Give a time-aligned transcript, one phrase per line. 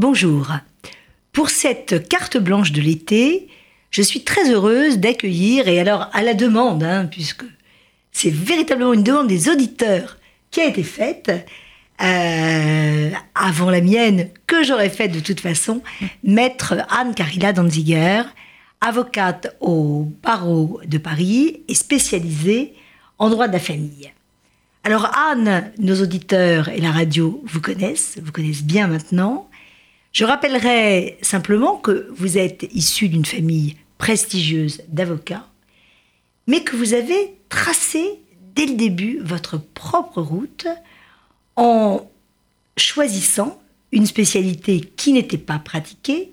[0.00, 0.50] Bonjour.
[1.30, 3.48] Pour cette carte blanche de l'été,
[3.90, 7.44] je suis très heureuse d'accueillir, et alors à la demande, hein, puisque
[8.10, 10.16] c'est véritablement une demande des auditeurs
[10.50, 11.46] qui a été faite,
[12.02, 15.82] euh, avant la mienne, que j'aurais faite de toute façon,
[16.24, 18.22] maître Anne-Carilla Danziger,
[18.80, 22.72] avocate au barreau de Paris et spécialisée
[23.18, 24.10] en droit de la famille.
[24.82, 29.49] Alors Anne, nos auditeurs et la radio vous connaissent, vous connaissent bien maintenant.
[30.12, 35.46] Je rappellerai simplement que vous êtes issu d'une famille prestigieuse d'avocats,
[36.46, 38.18] mais que vous avez tracé
[38.56, 40.66] dès le début votre propre route
[41.56, 42.10] en
[42.76, 43.60] choisissant
[43.92, 46.32] une spécialité qui n'était pas pratiquée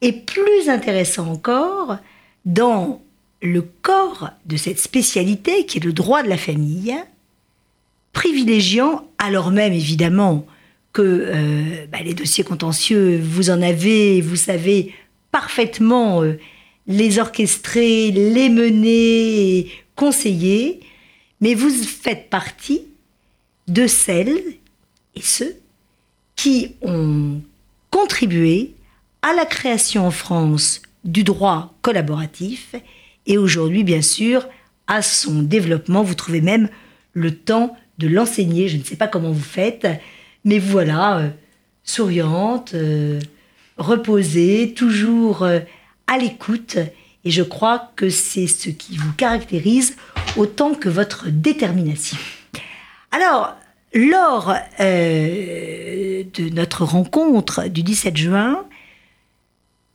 [0.00, 1.98] et plus intéressant encore,
[2.44, 3.02] dans
[3.42, 6.96] le corps de cette spécialité qui est le droit de la famille,
[8.12, 10.46] privilégiant, alors même évidemment
[10.92, 14.94] que euh, bah, les dossiers contentieux, vous en avez, vous savez
[15.30, 16.38] parfaitement euh,
[16.86, 20.80] les orchestrer, les mener, conseiller,
[21.40, 22.82] mais vous faites partie
[23.68, 24.40] de celles
[25.14, 25.56] et ceux
[26.36, 27.40] qui ont
[27.90, 28.72] contribué
[29.22, 32.74] à la création en France du droit collaboratif
[33.26, 34.48] et aujourd'hui, bien sûr,
[34.86, 36.02] à son développement.
[36.02, 36.68] Vous trouvez même
[37.12, 38.68] le temps de l'enseigner.
[38.68, 39.86] Je ne sais pas comment vous faites,
[40.48, 41.28] mais voilà, euh,
[41.84, 43.20] souriante, euh,
[43.76, 45.60] reposée, toujours euh,
[46.06, 46.78] à l'écoute.
[47.26, 49.94] Et je crois que c'est ce qui vous caractérise
[50.38, 52.16] autant que votre détermination.
[53.10, 53.56] Alors,
[53.92, 58.64] lors de notre rencontre du 17 juin,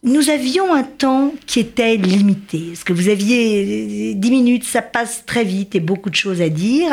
[0.04, 2.60] nous avions un temps qui était limité.
[2.68, 6.50] Parce que vous aviez 10 minutes, ça passe très vite et beaucoup de choses à
[6.50, 6.92] dire.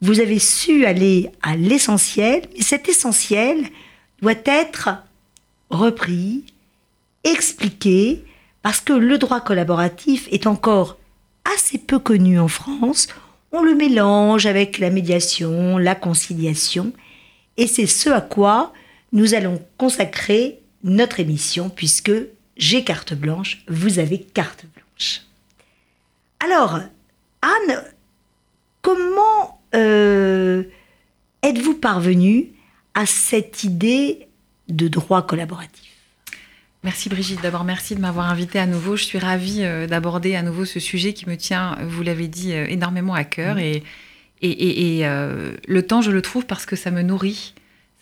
[0.00, 3.68] Vous avez su aller à l'essentiel, mais cet essentiel
[4.20, 4.90] doit être
[5.70, 6.44] repris,
[7.24, 8.24] expliqué,
[8.62, 10.98] parce que le droit collaboratif est encore
[11.44, 13.08] assez peu connu en France.
[13.52, 16.92] On le mélange avec la médiation, la conciliation,
[17.56, 18.72] et c'est ce à quoi
[19.12, 22.12] nous allons consacrer notre émission, puisque
[22.56, 25.22] j'ai carte blanche, vous avez carte blanche.
[26.44, 26.80] Alors,
[27.42, 27.84] Anne,
[28.82, 30.64] comment euh,
[31.42, 32.48] êtes-vous parvenue
[32.94, 34.28] à cette idée
[34.68, 35.90] de droit collaboratif?
[36.82, 37.40] Merci Brigitte.
[37.42, 38.96] D'abord, merci de m'avoir invitée à nouveau.
[38.96, 42.52] Je suis ravie euh, d'aborder à nouveau ce sujet qui me tient, vous l'avez dit,
[42.52, 43.58] euh, énormément à cœur.
[43.58, 43.82] Et,
[44.42, 47.54] et, et, le temps, je le trouve parce que ça me nourrit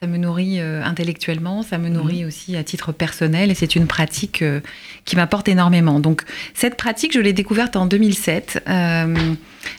[0.02, 2.26] ça me nourrit euh, intellectuellement, ça me nourrit mhm.
[2.26, 4.58] aussi à titre personnel et c'est une pratique euh,
[5.04, 6.00] qui m'apporte énormément.
[6.00, 6.24] Donc
[6.54, 8.64] cette pratique, je l'ai découverte en 2007.
[8.68, 9.14] Euh,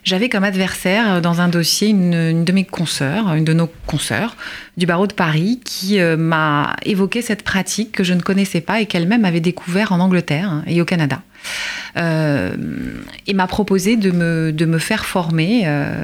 [0.05, 4.37] j'avais comme adversaire dans un dossier une, de mes consoeurs, une de nos consoeurs
[4.77, 8.85] du barreau de Paris qui m'a évoqué cette pratique que je ne connaissais pas et
[8.85, 11.21] qu'elle-même avait découvert en Angleterre et au Canada.
[11.97, 12.55] Euh,
[13.27, 16.03] et m'a proposé de me, faire former euh,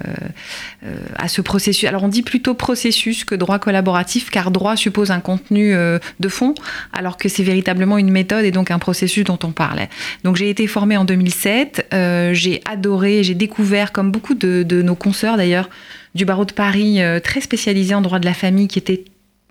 [0.85, 1.87] euh, à ce processus.
[1.87, 6.53] Alors on dit plutôt processus que droit collaboratif, car droit suppose un contenu de fond,
[6.93, 9.89] alors que c'est véritablement une méthode et donc un processus dont on parlait.
[10.23, 11.87] Donc j'ai été formée en 2007,
[12.31, 15.69] j'ai adoré, j'ai découvert, comme beaucoup de, de nos consoeurs d'ailleurs,
[16.15, 19.05] du barreau de Paris, très spécialisé en droit de la famille, qui était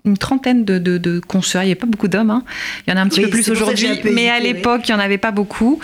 [0.09, 1.63] une trentaine de, de, de consoeurs.
[1.63, 2.31] Il n'y avait pas beaucoup d'hommes.
[2.31, 2.43] Hein.
[2.85, 5.03] Il y en a un petit peu plus aujourd'hui, mais à l'époque, il n'y en
[5.03, 5.79] avait pas beaucoup.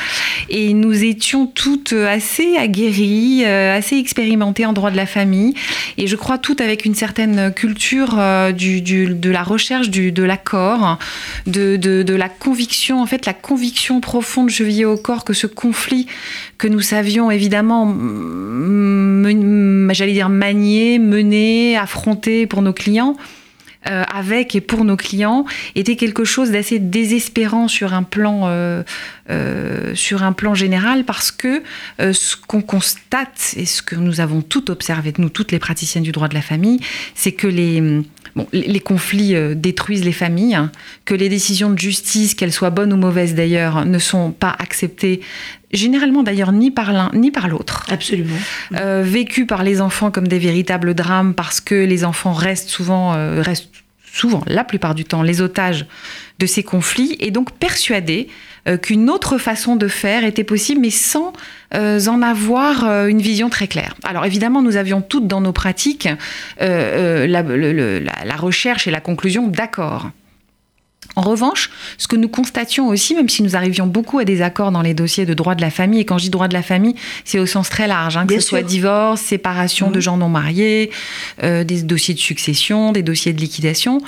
[0.50, 5.54] Et nous étions toutes assez aguerries, euh, assez expérimentées en droit de la famille.
[5.98, 10.12] Et je crois toutes avec une certaine culture euh, du, du, de la recherche du,
[10.12, 11.00] de l'accord,
[11.48, 16.08] de, de, la conviction, en fait, la conviction profonde chevillée au corps que ce conflit
[16.58, 17.94] que nous savions évidemment,
[19.94, 23.16] j'allais dire, manier, mener, affronter pour nos clients,
[23.88, 28.84] euh, avec et pour nos clients était quelque chose d'assez désespérant sur un plan euh,
[29.30, 31.62] euh, sur un plan général parce que
[32.00, 36.12] ce qu'on constate et ce que nous avons tout observé nous toutes les praticiennes du
[36.12, 36.80] droit de la famille
[37.14, 38.02] c'est que les
[38.36, 40.70] Bon, les conflits détruisent les familles, hein,
[41.06, 45.22] que les décisions de justice, qu'elles soient bonnes ou mauvaises d'ailleurs, ne sont pas acceptées
[45.76, 47.86] généralement d'ailleurs ni par l'un ni par l'autre.
[47.90, 48.36] Absolument.
[48.76, 53.14] Euh, vécu par les enfants comme des véritables drames parce que les enfants restent souvent,
[53.14, 53.70] euh, restent
[54.16, 55.86] souvent, la plupart du temps, les otages
[56.40, 58.28] de ces conflits et donc persuadés
[58.68, 61.34] euh, qu'une autre façon de faire était possible, mais sans
[61.74, 63.96] en avoir une vision très claire.
[64.06, 66.08] Alors évidemment, nous avions toutes dans nos pratiques
[66.60, 70.10] la, la recherche et la conclusion d'accord.
[71.16, 74.72] En revanche, ce que nous constations aussi, même si nous arrivions beaucoup à des accords
[74.72, 76.62] dans les dossiers de droit de la famille, et quand je dis droit de la
[76.62, 80.02] famille, c'est au sens très large, hein, que ce soit divorce, séparation de mmh.
[80.02, 80.92] gens non mariés,
[81.44, 84.02] euh, des dossiers de succession, des dossiers de liquidation,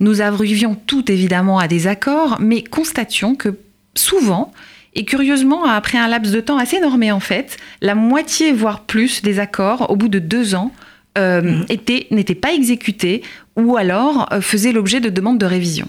[0.00, 3.58] nous arrivions tout évidemment à des accords, mais constations que
[3.94, 4.52] souvent,
[4.94, 9.22] et curieusement, après un laps de temps assez normé en fait, la moitié, voire plus,
[9.22, 10.72] des accords, au bout de deux ans,
[11.18, 12.06] euh, mmh.
[12.10, 13.22] n'étaient pas exécutés
[13.56, 15.88] ou alors euh, faisaient l'objet de demandes de révision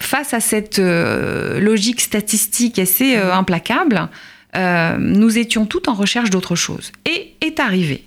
[0.00, 4.08] face à cette euh, logique statistique assez euh, implacable,
[4.56, 6.92] euh, nous étions tout en recherche d'autre chose.
[7.06, 8.04] Et est arrivé.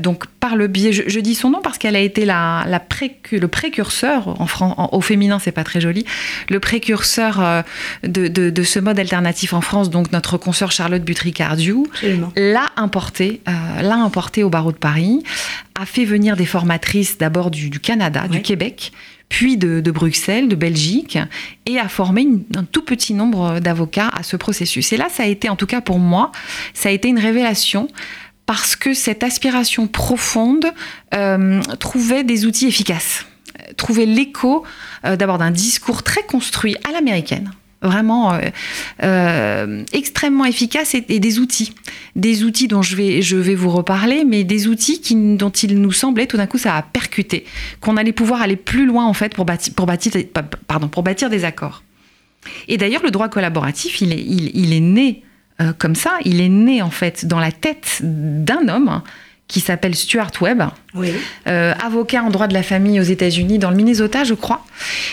[0.00, 2.66] donc par le biais, je, dis son nom parce qu'elle a été la,
[3.30, 6.04] le précurseur en, au féminin, c'est pas très joli,
[6.48, 7.64] le précurseur
[8.02, 9.88] de, ce mode alternatif en France.
[9.88, 11.86] Donc notre consoeur Charlotte Butry-Cardiou
[12.34, 15.22] l'a importé, l'a importé au barreau de Paris,
[15.80, 18.90] a fait venir des formatrices d'abord du, Canada, du Québec,
[19.28, 21.18] puis de, Bruxelles, de Belgique,
[21.66, 22.26] et a formé
[22.56, 24.92] un tout petit nombre d'avocats à ce processus.
[24.92, 26.32] Et là, ça a été, en tout cas pour moi,
[26.74, 27.88] ça a été une révélation
[28.46, 30.66] parce que cette aspiration profonde
[31.14, 33.26] euh, trouvait des outils efficaces,
[33.76, 34.64] trouvait l'écho
[35.04, 37.50] euh, d'abord d'un discours très construit à l'américaine,
[37.82, 38.40] vraiment euh,
[39.02, 41.74] euh, extrêmement efficace et, des outils.
[42.16, 45.00] Des outils dont je vais, je vais vous reparler, mais des outils
[45.36, 47.44] dont il nous semblait, tout d'un coup, ça a percuté,
[47.80, 49.86] qu'on allait pouvoir aller plus loin, en fait, pour bâtir, pour
[50.66, 51.82] pardon, pour bâtir des accords.
[52.66, 55.22] Et d'ailleurs, le droit collaboratif, il est, il, est né
[55.60, 59.02] euh, comme ça, il est né, en fait, dans la tête d'un homme
[59.48, 60.62] qui s'appelle Stuart Webb,
[61.46, 64.64] euh, avocat en droit de la famille aux États-Unis, dans le Minnesota, je crois.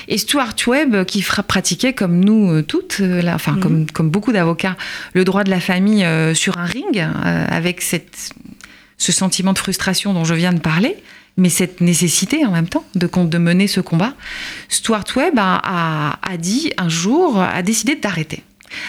[0.09, 3.59] Et Stuart Webb, qui pratiquait comme nous euh, toutes, euh, enfin mhm.
[3.61, 4.75] comme, comme beaucoup d'avocats,
[5.13, 6.05] le droit de la famille
[6.35, 8.31] sur un ring, avec cette,
[8.97, 10.97] ce sentiment de frustration dont je viens de parler,
[11.37, 14.15] mais cette nécessité en même temps de, de mener ce combat.
[14.67, 18.43] Stuart Webb a, a dit un jour, a décidé d'arrêter.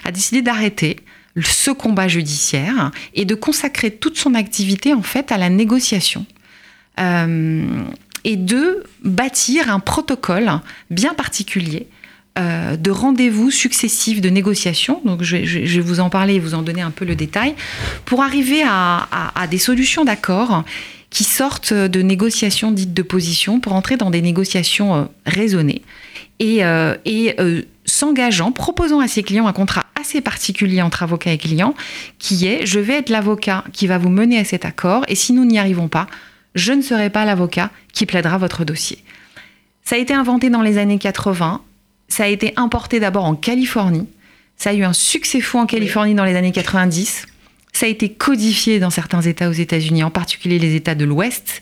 [0.05, 0.97] A décidé d'arrêter
[1.43, 6.27] ce combat judiciaire et de consacrer toute son activité en fait à la négociation.
[6.99, 7.65] Euh,
[8.25, 10.51] et de bâtir un protocole
[10.91, 11.87] bien particulier
[12.39, 15.01] euh, de rendez-vous successifs de négociation.
[15.05, 17.55] Donc, je, vais vous en parler et vous en donner un peu le détail
[18.05, 19.07] pour arriver à,
[19.49, 20.65] des solutions d'accord
[21.11, 25.83] qui sortent de négociations dites de position pour entrer dans des négociations euh, raisonnées
[26.41, 26.63] et
[27.97, 31.75] s'engageant, proposant à ses clients un contrat assez particulier entre avocat et client,
[32.19, 35.33] qui est je vais être l'avocat qui va vous mener à cet accord, et si
[35.33, 36.07] nous n'y arrivons pas,
[36.55, 38.99] je ne serai pas l'avocat qui plaidera votre dossier.
[39.83, 41.63] Ça a été inventé dans les années 80,
[42.09, 44.09] ça a été importé d'abord en Californie,
[44.57, 47.27] ça a eu un succès fou en Californie dans les années 90,
[47.73, 51.61] ça a été codifié dans certains États aux États-Unis, en particulier les États de l'Ouest.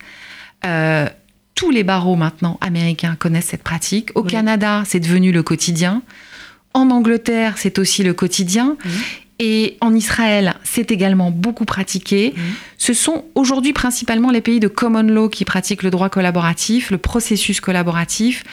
[0.64, 1.08] Euh,
[1.54, 4.10] tous les barreaux maintenant américains connaissent cette pratique.
[4.14, 6.02] Au Canada, c'est devenu le quotidien.
[6.72, 8.76] En Angleterre, c'est aussi le quotidien.
[9.38, 12.34] Et en Israël, c'est également beaucoup pratiqué.
[12.78, 16.98] Ce sont aujourd'hui principalement les pays de common law qui pratiquent le droit collaboratif, le
[16.98, 18.44] processus collaboratif.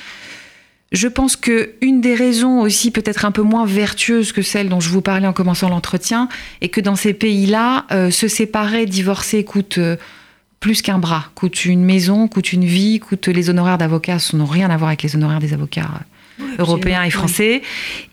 [0.91, 4.81] Je pense que une des raisons aussi peut-être un peu moins vertueuses que celle dont
[4.81, 6.27] je vous parlais en commençant l'entretien
[6.59, 9.95] est que dans ces pays-là, euh, se séparer, divorcer coûte euh,
[10.61, 14.45] plus qu'un bras, coûte une maison, coûte une vie, coûte les honoraires d'avocats, ça n'ont
[14.45, 15.89] rien à voir avec les honoraires des avocats
[16.59, 17.63] européens et français.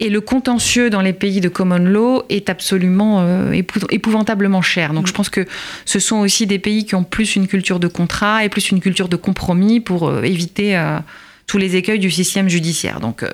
[0.01, 3.53] Et le contentieux dans les pays de common law est absolument euh,
[3.91, 4.95] épouvantablement cher.
[4.95, 5.09] Donc mm.
[5.09, 5.47] je pense que
[5.85, 8.81] ce sont aussi des pays qui ont plus une culture de contrat et plus une
[8.81, 10.99] culture de compromis pour euh, éviter euh,
[11.47, 13.01] tous les écueils du système judiciaire.
[13.01, 13.25] Donc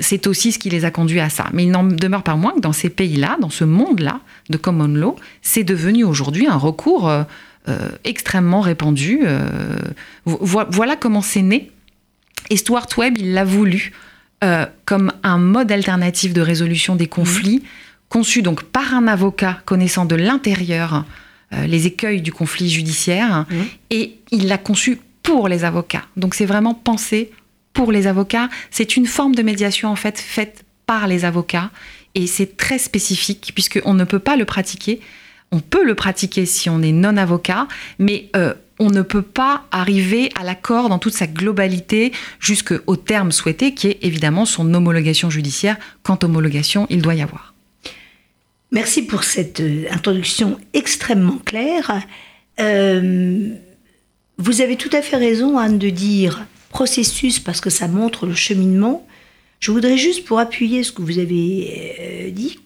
[0.00, 1.46] c'est aussi ce qui les a conduits à ça.
[1.52, 4.88] Mais il n'en demeure pas moins que dans ces pays-là, dans ce monde-là de common
[4.88, 7.12] law, c'est devenu aujourd'hui un recours
[8.04, 9.26] extrêmement répandu.
[10.24, 11.70] voilà comment c'est né
[12.50, 13.92] et Stuart Webb, il l'a voulu
[14.44, 17.62] euh, comme un mode alternatif de résolution des conflits,
[18.08, 21.04] conçu donc par un avocat connaissant de l'intérieur
[21.52, 23.46] euh, les écueils du conflit judiciaire,
[23.90, 26.04] et il l'a conçu pour les avocats.
[26.16, 27.30] Donc c'est vraiment pensé
[27.78, 28.48] pour les avocats.
[28.72, 31.70] C'est une forme de médiation en fait faite par les avocats,
[32.16, 34.98] et c'est très spécifique puisqu'on ne peut pas le pratiquer.
[35.52, 37.68] On peut le pratiquer si on est non avocat,
[38.00, 43.30] mais euh, on ne peut pas arriver à l'accord dans toute sa globalité jusqu'au terme
[43.30, 45.76] souhaité, qui est évidemment son homologation judiciaire.
[46.02, 47.54] Quand homologation, il doit y avoir.
[48.72, 52.02] Merci pour cette euh, introduction extrêmement claire.
[52.58, 53.50] Euh,
[54.36, 58.34] vous avez tout à fait raison, Anne, de dire processus parce que ça montre le
[58.34, 59.06] cheminement.
[59.60, 62.58] Je voudrais juste, pour appuyer ce que vous avez euh, dit,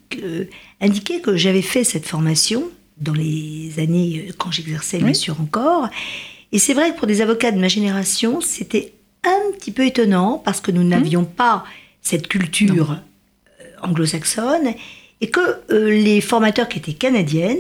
[0.81, 2.65] indiquer que j'avais fait cette formation
[2.99, 5.89] dans les années euh, quand j'exerçais bien sûr encore.
[6.53, 8.93] Et c'est vrai que pour des avocats de ma génération, c'était
[9.25, 11.65] un petit peu étonnant parce que nous n'avions pas
[12.03, 14.75] cette culture euh, anglo-saxonne
[15.23, 17.57] et que euh, les formateurs qui étaient canadiennes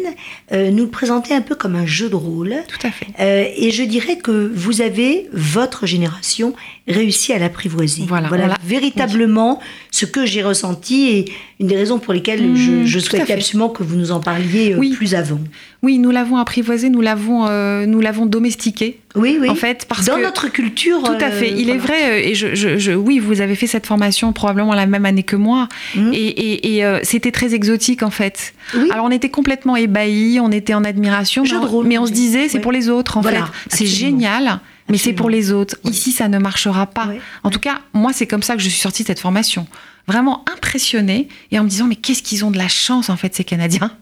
[0.52, 2.54] euh, nous le présentaient un peu comme un jeu de rôle.
[2.68, 3.06] Tout à fait.
[3.20, 6.54] Euh, et je dirais que vous avez, votre génération,
[6.88, 8.02] réussi à l'apprivoiser.
[8.08, 9.60] Voilà, voilà véritablement
[9.92, 11.24] ce que j'ai ressenti et
[11.60, 14.72] une des raisons pour lesquelles Mmh, je, je souhaitais absolument que vous nous en parliez
[14.72, 14.90] euh, Oui.
[14.96, 15.38] plus avant.
[15.84, 19.00] Oui, nous l'avons apprivoisé, nous l'avons, euh, nous l'avons domestiqué.
[19.16, 19.50] Oui, oui.
[19.50, 21.02] En fait, parce Dans que notre culture.
[21.02, 21.50] Tout à fait.
[21.50, 24.32] euh, Il est vrai, euh, et je, je- je- oui, vous avez fait cette formation
[24.32, 26.12] probablement la même année que moi, Mhm.
[26.14, 28.54] et, et- et, euh, c'était très exotique en fait.
[28.76, 28.88] Oui.
[28.92, 32.46] Alors on était complètement ébahis, on était en admiration, mais on, mais on se disait
[32.48, 32.62] c'est Ouais.
[32.62, 33.76] pour les autres en Voilà, fait.
[33.78, 35.76] C'est génial, mais c'est pour les autres.
[35.82, 37.08] Ici, ça ne marchera pas.
[37.42, 39.66] En tout cas, moi, c'est comme ça que je suis sortie de cette formation.
[40.08, 43.34] Vraiment impressionnée et en me disant mais qu'est-ce qu'ils ont de la chance en fait
[43.34, 43.92] ces Canadiens.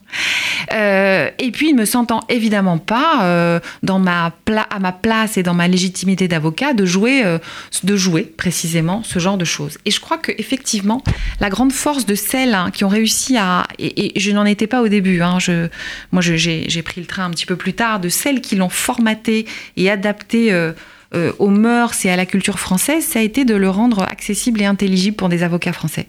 [0.74, 4.32] Euh, et puis ne me sentant évidemment pas euh, dans ma
[4.68, 7.38] à ma place et dans ma légitimité d'avocat de jouer euh,
[7.82, 9.78] de jouer précisément ce genre de choses.
[9.86, 11.02] Et je crois que effectivement
[11.40, 14.82] la grande force de celles hein, qui ont réussi à et, je n'en étais pas
[14.82, 15.22] au début.
[15.22, 15.68] Hein, je,
[16.12, 19.46] moi j'ai pris le train un petit peu plus tard de celles qui l'ont formaté
[19.76, 20.52] et adapté.
[21.14, 24.60] Euh, aux mœurs et à la culture française, ça a été de le rendre accessible
[24.62, 26.06] et intelligible pour des avocats français.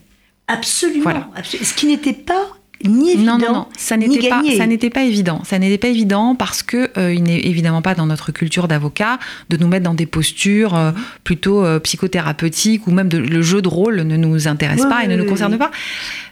[0.48, 1.04] Absolument.
[1.04, 1.30] Voilà.
[1.44, 2.48] Ce qui n'était pas
[2.84, 4.58] ni évident, Non, non, non, ça ni n'était pas, gagné.
[4.58, 5.44] ça n'était pas évident.
[5.44, 9.20] Ça n'était pas évident parce que euh, il n'est évidemment pas dans notre culture d'avocat
[9.50, 10.92] de nous mettre dans des postures euh,
[11.24, 15.08] plutôt euh, psychothérapeutiques ou même de- le jeu de rôle ne nous intéresse pas et
[15.08, 15.70] ne nous concerne pas.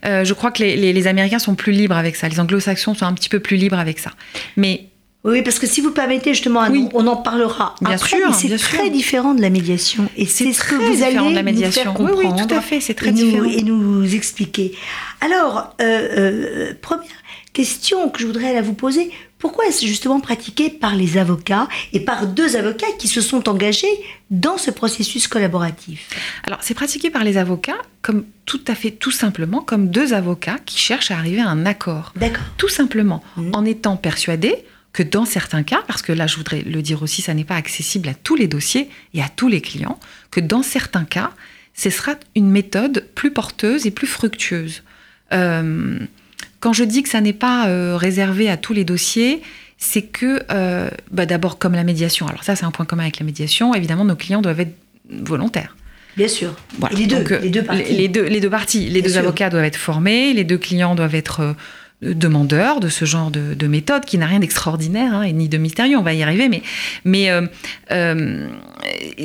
[0.04, 2.28] Je crois que les, les- les Américains sont plus libres avec ça.
[2.28, 4.12] Les Anglo-Saxons sont un petit peu plus libres avec ça.
[4.58, 4.86] Mais
[5.26, 6.88] Oui, parce que si vous permettez, justement, Oui.
[6.94, 8.92] on en parlera Bien après, sûr, mais c'est très sûr.
[8.92, 10.10] différent de la médiation.
[10.16, 12.48] Et c'est ce que vous allez de la nous faire Oui, oui, comprendre.
[12.48, 14.74] tout à fait, c'est très et nous, et nous expliquer.
[15.20, 17.06] Alors, euh, euh, première
[17.52, 22.00] question que je voudrais là vous poser, pourquoi est-ce justement pratiqué par les avocats et
[22.00, 23.88] par deux avocats qui se sont engagés
[24.32, 26.10] dans ce processus collaboratif?
[26.48, 30.58] Alors, c'est pratiqué par les avocats comme tout à fait, tout simplement, comme deux avocats
[30.66, 32.14] qui cherchent à arriver à un accord.
[32.16, 32.44] D'accord.
[32.58, 33.50] Tout simplement, Mhm.
[33.54, 34.56] en étant persuadés
[34.94, 37.56] que dans certains cas, parce que là, je voudrais le dire aussi, ça n'est pas
[37.56, 40.00] accessible à tous les dossiers et à tous les clients,
[40.32, 41.32] que dans certains cas,
[41.74, 44.84] ce sera une méthode plus porteuse et plus fructueuse.
[45.32, 46.00] Euh,
[46.60, 49.42] quand je dis que ça n'est pas euh, réservé à tous les dossiers,
[49.78, 53.20] c'est que, euh, bah, d'abord, comme la médiation, alors ça, c'est un point commun avec
[53.20, 54.76] la médiation, évidemment, nos clients doivent être
[55.10, 55.78] volontaires.
[56.18, 56.54] Bien sûr.
[56.80, 56.98] Voilà.
[56.98, 57.84] Les deux, Donc, les deux parties.
[57.84, 58.90] Les, les deux, les deux parties.
[58.90, 59.20] Les Bien deux sûr.
[59.20, 61.56] avocats doivent être formés, les deux clients doivent être
[62.04, 65.50] euh, demandeurs de ce genre de, de méthode qui n'a rien d'extraordinaire hein, et ni
[65.50, 65.98] de mystérieux.
[65.98, 66.62] On va y arriver, mais,
[67.06, 67.46] mais euh,
[67.92, 68.48] euh,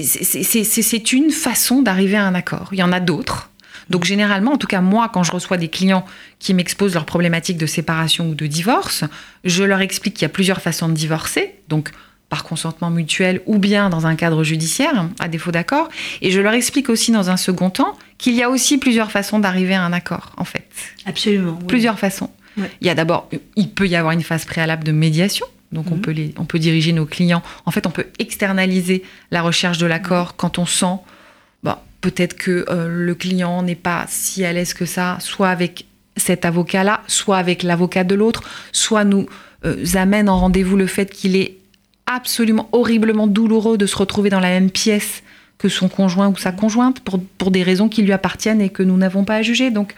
[0.02, 2.68] c'est- une façon d'arriver à un accord.
[2.72, 3.50] Il y en a d'autres.
[3.90, 6.06] Donc généralement, en tout cas moi, quand je reçois des clients
[6.38, 9.04] qui m'exposent leurs problématiques de séparation ou de divorce,
[9.44, 11.54] je leur explique qu'il y a plusieurs façons de divorcer.
[11.68, 11.90] Donc
[12.30, 15.88] par consentement mutuel ou bien dans un cadre judiciaire, à défaut d'accord.
[16.22, 19.38] Et je leur explique aussi dans un second temps qu'il y a aussi plusieurs façons
[19.38, 20.66] d'arriver à un accord, en fait.
[21.04, 21.58] Absolument.
[21.60, 21.66] oui.
[21.68, 22.30] Plusieurs façons.
[22.56, 22.70] Ouais.
[22.80, 25.46] Il y a d'abord, il peut y avoir une phase préalable de médiation.
[25.72, 26.00] Donc on, Mhm.
[26.00, 27.42] peut les, on peut diriger nos clients.
[27.66, 30.98] En fait, on peut externaliser la recherche de l'accord quand on sent
[31.64, 35.86] bah, peut-être que euh, le client n'est pas si à l'aise que ça, soit avec
[36.16, 39.26] cet avocat-là, soit avec l'avocat de l'autre, soit nous
[39.64, 41.56] euh, amène en rendez-vous le fait qu'il est
[42.06, 45.22] absolument horriblement douloureux de se retrouver dans la même pièce
[45.58, 48.82] que son conjoint ou sa conjointe pour, pour des raisons qui lui appartiennent et que
[48.82, 49.70] nous n'avons pas à juger.
[49.70, 49.94] Donc,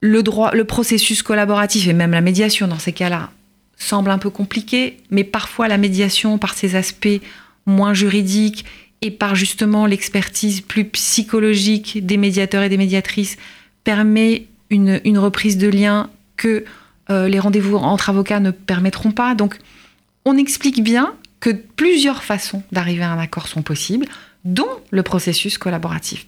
[0.00, 3.30] le droit, le processus collaboratif et même la médiation dans ces cas-là
[3.78, 7.20] semble un peu compliqué, mais parfois la médiation, par ses aspects
[7.66, 8.64] moins juridiques
[9.02, 13.36] et par justement l'expertise plus psychologique des médiateurs et des médiatrices,
[13.84, 16.64] permet une, reprise de lien que
[17.10, 19.34] euh, les rendez-vous entre avocats ne permettront pas.
[19.34, 19.58] Donc,
[20.24, 24.06] on explique bien que plusieurs façons d'arriver à un accord sont possibles,
[24.44, 26.24] dont le processus collaboratif.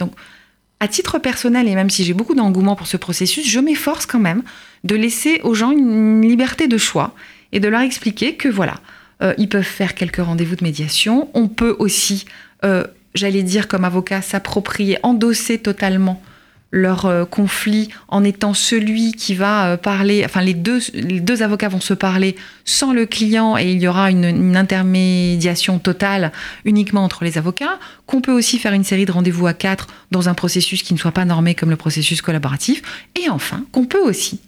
[0.81, 4.21] À titre personnel, et même si j'ai beaucoup d'engouement pour ce processus, je m'efforce quand
[4.21, 4.43] même
[4.85, 7.15] de laisser aux gens une liberté de choix
[7.53, 8.75] et de leur expliquer que voilà,
[9.23, 11.29] euh, ils peuvent faire quelques rendez-vous de médiation.
[11.35, 12.27] On peut aussi,
[12.65, 16.23] euh, j'allais dire comme avocat, s'approprier, endosser totalement
[16.71, 21.81] leur euh, conflit en étant celui qui va euh, parler, enfin les deux, avocats vont
[21.81, 26.33] se parler sans le client et il y aura une, une intermédiation totale
[26.65, 30.29] uniquement entre les avocats, qu'on peut aussi faire une série de rendez-vous à quatre dans
[30.29, 32.83] un processus qui ne soit pas normé comme le processus collaboratif,
[33.19, 34.41] et enfin qu'on peut aussi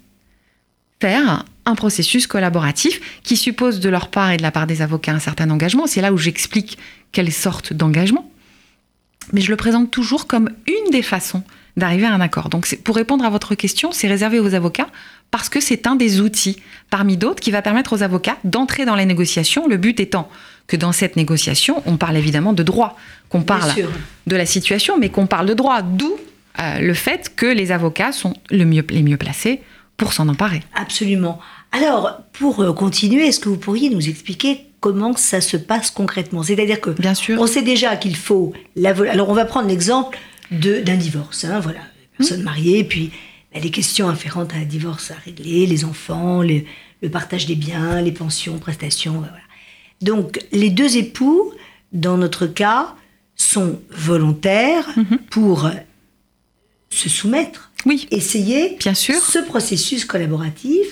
[1.00, 5.12] faire un processus collaboratif qui suppose de leur part et de la part des avocats
[5.12, 5.86] un certain engagement.
[5.86, 6.78] C'est là où j'explique
[7.12, 8.30] quelle sorte d'engagement.
[9.32, 11.42] Mais je le présente toujours comme une des façons
[11.76, 12.48] d'arriver à un accord.
[12.48, 14.88] Donc pour répondre à votre question, c'est réservé aux avocats
[15.30, 16.56] parce que c'est un des outils
[16.90, 20.28] parmi d'autres qui va permettre aux avocats d'entrer dans les négociations, le but étant
[20.66, 22.96] que dans cette négociation, on parle évidemment de droit,
[23.28, 23.72] qu'on parle
[24.26, 25.82] de la situation, mais qu'on parle de droit.
[25.82, 26.16] D'où
[26.60, 29.62] euh, le fait que les avocats sont le mieux, les mieux placés
[29.96, 30.62] pour s'en emparer.
[30.74, 31.40] Absolument.
[31.72, 36.42] Alors, pour euh, continuer, est-ce que vous pourriez nous expliquer comment ça se passe concrètement?
[36.42, 37.40] C'est-à-dire que Bien sûr.
[37.40, 40.18] on sait déjà qu'il faut la Alors, on va prendre l'exemple
[40.50, 41.45] d'un divorce.
[41.45, 41.80] Hein, voilà,
[42.16, 43.11] personne mariée, puis
[43.52, 48.00] bah, les questions afférentes à un divorce à régler, les enfants, le partage des biens,
[48.00, 49.33] les pensions, prestations, voilà.
[50.02, 51.52] Donc, les deux époux,
[51.92, 52.95] dans notre cas,
[53.37, 55.19] sont volontaires mhm.
[55.30, 55.71] pour
[56.90, 58.09] se soumettre, oui.
[58.11, 59.21] essayer Bien sûr.
[59.21, 60.87] ce processus collaboratif,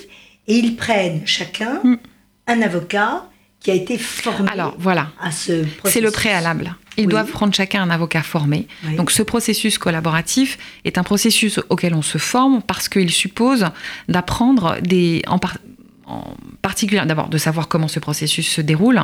[0.46, 1.98] et ils prennent chacun mm.
[2.46, 3.28] un avocat
[3.60, 5.10] qui a été formé Alors, voilà.
[5.20, 5.92] à ce processus.
[5.92, 6.74] C'est le préalable.
[6.98, 8.66] Ils doivent prendre chacun un avocat formé.
[8.96, 13.66] Donc ce processus collaboratif est un processus auquel on se forme parce qu'il suppose
[14.08, 15.38] d'apprendre des, en,
[16.06, 19.00] en particulier d'abord de savoir comment ce processus se déroule,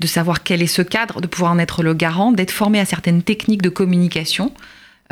[0.00, 2.84] de savoir quel est ce cadre, de pouvoir en être le garant, d'être formé à
[2.84, 4.52] certaines techniques de communication.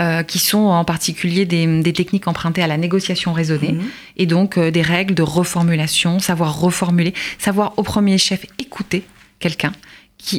[0.00, 3.83] Euh, qui sont en particulier des, techniques empruntées à la négociation raisonnée mhm.
[4.17, 9.05] et donc euh, des règles de reformulation, savoir reformuler, savoir au premier chef écouter
[9.38, 9.73] quelqu'un,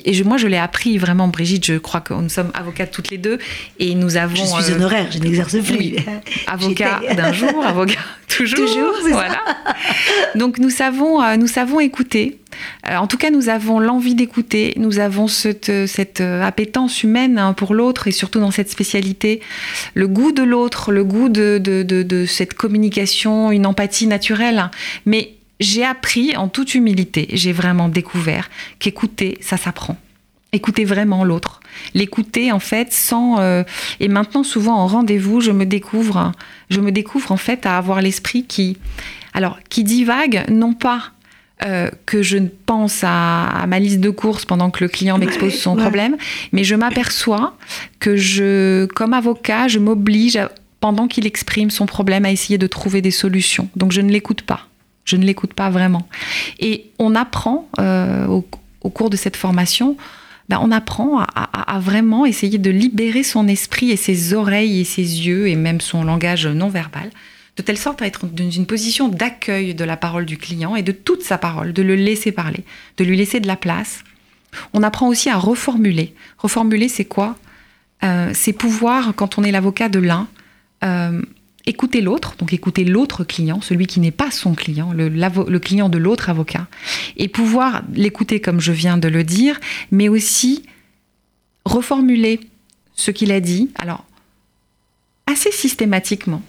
[0.05, 3.17] et moi je l'ai appris vraiment, Brigitte, je crois que nous sommes avocates toutes les
[3.17, 3.39] deux
[3.79, 4.35] et nous avons.
[4.35, 5.77] Je suis euh, honoraire, je n'exerce plus.
[5.77, 5.95] Oui,
[6.47, 8.65] avocat d'un jour, avocat toujours.
[8.65, 9.41] Toujours, voilà.
[10.35, 12.39] Donc nous savons, euh, nous savons écouter.
[12.89, 14.73] Euh, en tout cas, nous avons l'envie d'écouter.
[14.77, 19.41] Nous avons cette, cette appétence humaine hein, pour l'autre et surtout dans cette spécialité,
[19.95, 24.69] le goût de l'autre, le goût de, de, de, de cette communication, une empathie naturelle.
[25.05, 29.97] Mais j'ai appris en toute humilité, j'ai vraiment découvert qu'écouter, ça s'apprend.
[30.51, 31.61] Écouter vraiment l'autre.
[31.95, 33.63] L'écouter en fait sans euh,
[33.99, 36.31] et maintenant souvent en rendez-vous, je me découvre,
[36.69, 38.77] je me découvre en fait à avoir l'esprit qui,
[39.33, 41.11] alors qui divague non pas
[41.65, 45.75] euh, que je pense à, ma liste de courses pendant que le client m'expose son
[45.75, 46.17] problème,
[46.51, 47.55] mais je m'aperçois
[47.99, 50.37] que je, comme avocat, je m'oblige
[50.81, 53.69] pendant qu'il exprime son problème à essayer de trouver des solutions.
[53.77, 54.67] Donc je ne l'écoute pas.
[55.05, 56.07] Je ne l'écoute pas vraiment.
[56.59, 59.97] Et on apprend euh, au, cours de cette formation,
[60.49, 65.01] ben, on apprend à, vraiment essayer de libérer son esprit et ses oreilles et ses
[65.01, 67.09] yeux et même son langage non verbal,
[67.55, 70.83] de telle sorte à être dans une position d'accueil de la parole du client et
[70.83, 72.63] de toute sa parole, de le laisser parler,
[72.97, 74.03] de lui laisser de la place.
[74.73, 76.13] On apprend aussi à reformuler.
[76.37, 77.37] Reformuler, c'est quoi?
[78.03, 80.27] Euh, C'est pouvoir, quand on est l'avocat de l'un,
[80.83, 81.21] euh,
[81.65, 85.97] écouter l'autre, donc écouter l'autre client, celui qui n'est pas son client, le, client de
[85.97, 86.67] l'autre avocat,
[87.15, 89.59] et pouvoir l'écouter comme je viens de le dire,
[89.91, 90.63] mais aussi
[91.65, 92.41] reformuler
[92.95, 94.03] ce qu'il a dit, alors
[95.25, 96.41] assez systématiquement,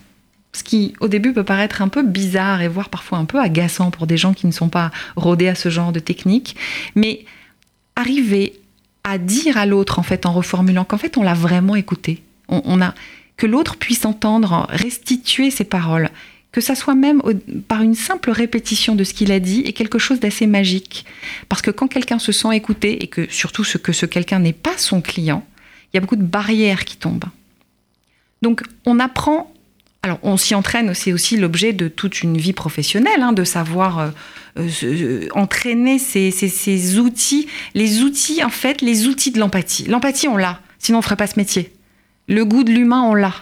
[0.53, 3.91] ce qui au début peut paraître un peu bizarre et voire parfois un peu agaçant
[3.91, 6.57] pour des gens qui ne sont pas rodés à ce genre de technique,
[6.97, 7.25] mais
[7.95, 8.55] arriver
[9.05, 12.83] à dire à l'autre en fait en reformulant qu'en fait on l'a vraiment écouté, on
[12.83, 12.95] a
[13.37, 16.11] que l'autre puisse entendre, restituer ses paroles,
[16.53, 17.21] que ça soit même
[17.67, 21.05] par une simple répétition de ce qu'il a dit, est quelque chose d'assez magique.
[21.49, 24.53] Parce que quand quelqu'un se sent écouté, et que surtout ce que ce quelqu'un n'est
[24.53, 25.45] pas son client,
[25.93, 27.25] il y a beaucoup de barrières qui tombent.
[28.41, 29.53] Donc on apprend,
[30.03, 33.99] alors on s'y entraîne, c'est aussi l'objet de toute une vie professionnelle, hein, de savoir
[33.99, 34.11] euh,
[34.85, 39.87] euh, entraîner ces, ces, outils, les outils en fait, les outils de l'empathie.
[39.87, 41.73] L'empathie on l'a, sinon on ne ferait pas ce métier.
[42.29, 43.35] Le goût de l'humain, on l'a.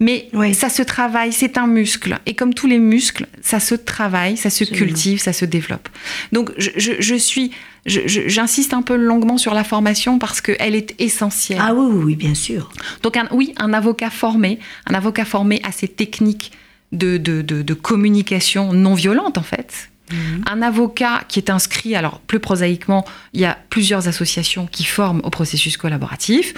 [0.00, 2.18] Mais ça se travaille, c'est un muscle.
[2.26, 5.88] Et comme tous les muscles, ça se travaille, ça se cultive, ça se développe.
[6.30, 7.52] Donc je, suis,
[7.86, 11.60] j'insiste un peu longuement sur la formation parce qu'elle est essentielle.
[11.60, 12.70] Ah oui, oui, bien sûr.
[13.02, 16.52] Donc oui, un avocat formé, un avocat formé à ces techniques
[16.92, 19.90] de, de, communication non violente en fait.
[20.10, 20.44] Mhm.
[20.50, 25.22] Un avocat qui est inscrit, alors plus prosaïquement, il y a plusieurs associations qui forment
[25.24, 26.54] au processus collaboratif.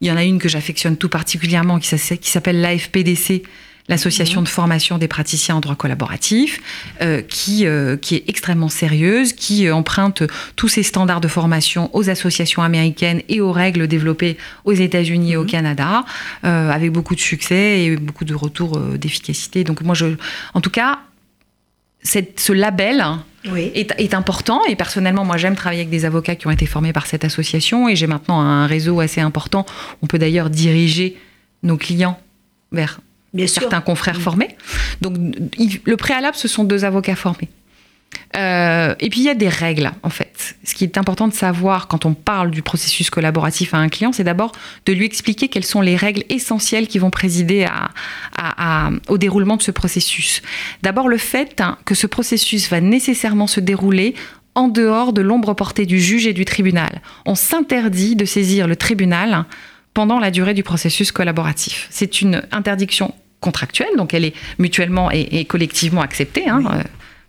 [0.00, 3.42] Il y en a une que j'affectionne tout particulièrement qui s'appelle l'AFPDC,
[3.88, 4.44] l'association mhm.
[4.44, 6.60] de formation des praticiens en droit collaboratif,
[7.00, 10.22] euh, qui, euh, qui est extrêmement sérieuse, qui euh, emprunte
[10.56, 15.36] tous ses standards de formation aux associations américaines et aux règles développées aux États-Unis et
[15.36, 15.50] au mhm.
[15.50, 16.04] Canada,
[16.42, 19.64] avec beaucoup de succès et beaucoup de retours d'efficacité.
[19.64, 20.06] Donc moi, je,
[20.54, 21.00] en tout cas,
[22.02, 23.04] cette, ce label
[23.44, 24.60] est, important.
[24.68, 27.88] Et personnellement, moi, j'aime travailler avec des avocats qui ont été formés par cette association.
[27.88, 29.66] Et j'ai maintenant un réseau assez important.
[30.02, 31.16] On peut d'ailleurs diriger
[31.62, 32.18] nos clients
[32.72, 33.00] vers
[33.46, 34.56] certains confrères formés.
[35.00, 35.16] Donc,
[35.84, 37.48] le préalable, ce sont deux avocats formés.
[38.36, 40.56] Euh, et puis il y a des règles en fait.
[40.62, 44.12] Ce qui est important de savoir quand on parle du processus collaboratif à un client,
[44.12, 44.52] c'est d'abord
[44.86, 47.66] de lui expliquer quelles sont les règles essentielles qui vont présider
[49.08, 50.42] au déroulement de ce processus.
[50.82, 54.14] D'abord le fait hein, que ce processus va nécessairement se dérouler
[54.54, 57.00] en dehors de l'ombre portée du juge et du tribunal.
[57.26, 59.46] On s'interdit de saisir le tribunal
[59.94, 61.86] pendant la durée du processus collaboratif.
[61.90, 66.48] C'est une interdiction contractuelle, donc elle est mutuellement et, collectivement acceptée.
[66.48, 66.82] Hein,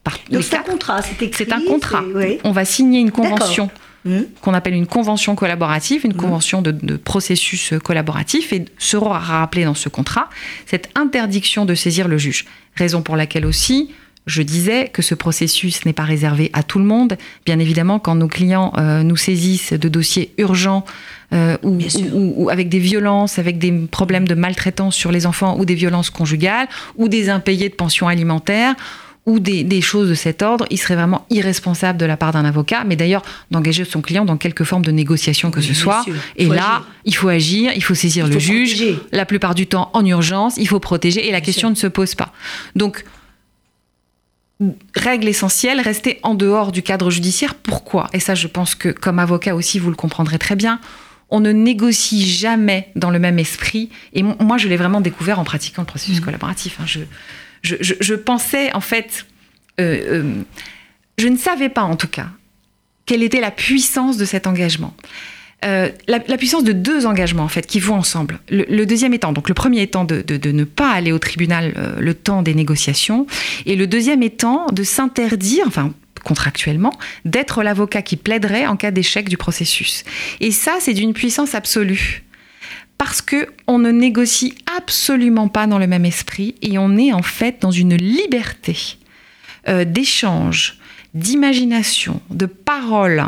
[0.08, 2.04] euh, donc c'est un contrat, c'est C'est un contrat.
[2.44, 3.70] On va signer une convention
[4.06, 4.20] mmh.
[4.42, 6.18] qu'on appelle une convention collaborative, une mmh.
[6.18, 10.30] convention de, de, processus collaboratif, et sera rappelé dans ce contrat
[10.66, 12.46] cette interdiction de saisir le juge.
[12.76, 13.92] Raison pour laquelle aussi
[14.30, 17.18] je disais que ce processus n'est pas réservé à tout le monde.
[17.46, 20.86] Bien évidemment, quand nos clients euh, nous saisissent de dossiers urgents
[21.34, 25.76] euh, ou, avec des violences, avec des problèmes de maltraitance sur les enfants ou des
[25.76, 28.76] violences conjugales ou des impayés de pension alimentaire
[29.30, 32.84] ou des, choses de cet ordre, il serait vraiment irresponsable de la part d'un avocat,
[32.84, 36.04] mais d'ailleurs d'engager son client dans quelque forme de négociation que ce soit.
[36.36, 40.04] Et là, il faut agir, il faut saisir le juge, la plupart du temps en
[40.04, 42.34] urgence, il faut protéger, et la question ne se pose pas.
[42.76, 43.06] Donc,
[44.96, 47.54] règle essentielle, rester en dehors du cadre judiciaire.
[47.54, 48.08] Pourquoi?
[48.14, 50.80] Et ça, je pense que comme avocat aussi, vous le comprendrez très bien.
[51.30, 53.92] On ne négocie jamais dans le même esprit.
[54.14, 56.26] Et moi, je l'ai vraiment découvert en pratiquant le processus mmh.
[56.26, 56.78] collaboratif.
[56.82, 56.86] Hein.
[56.88, 57.02] Je,
[57.62, 59.26] je, pensais, en fait,
[59.80, 60.34] euh, euh,
[61.18, 62.28] je ne savais pas en tout cas
[63.06, 64.94] quelle était la puissance de cet engagement.
[65.66, 68.40] Euh, la, puissance de deux engagements en fait qui vont ensemble.
[68.50, 72.44] Le, deuxième étant, donc le premier étant de, ne pas aller au tribunal le temps
[72.44, 73.26] des négociations,
[73.66, 75.92] et le deuxième étant de s'interdire, enfin
[76.24, 76.94] contractuellement,
[77.26, 80.04] d'être l'avocat qui plaiderait en cas d'échec du processus.
[80.40, 82.24] Et ça, c'est d'une puissance absolue.
[83.00, 87.24] Parce que on ne négocie absolument pas dans le même esprit et on est en
[87.24, 88.98] fait dans une liberté
[89.70, 90.78] euh, d'échange,
[91.14, 93.26] d'imagination, de parole,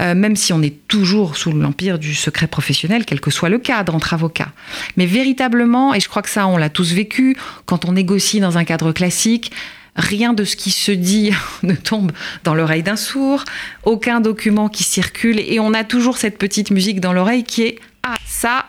[0.00, 3.58] euh, même si on est toujours sous l'empire du secret professionnel, quel que soit le
[3.58, 4.52] cadre entre avocats.
[4.96, 8.56] Mais véritablement, et je crois que ça, on l'a tous vécu, quand on négocie dans
[8.56, 9.50] un cadre classique,
[9.96, 11.32] rien de ce qui se dit
[11.64, 12.12] ne tombe
[12.44, 13.44] dans l'oreille d'un sourd,
[13.82, 17.80] aucun document qui circule, et on a toujours cette petite musique dans l'oreille qui est
[18.04, 18.64] Ah, ça,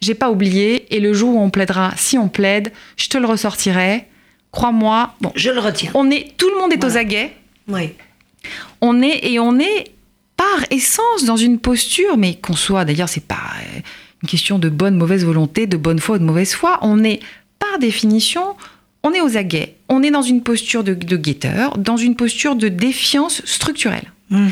[0.00, 3.26] j'ai pas oublié, et le jour où on plaidera, si on plaide, je te le
[3.26, 4.06] ressortirai.
[4.50, 5.14] Crois-moi.
[5.20, 5.90] Bon, je le retiens.
[5.94, 7.32] On est, tout le monde est aux aguets.
[7.66, 7.92] Oui.
[8.80, 9.92] On est et on est
[10.36, 13.80] par essence dans une posture, mais qu'on soit, d'ailleurs, c'est pas euh,
[14.22, 17.20] une question de bonne, mauvaise volonté, de bonne foi ou de mauvaise foi, on est,
[17.58, 18.54] par définition,
[19.02, 22.68] on est aux aguets, on est dans une posture de, guetteur, dans une posture de
[22.68, 24.12] défiance structurelle.
[24.30, 24.48] Mmh.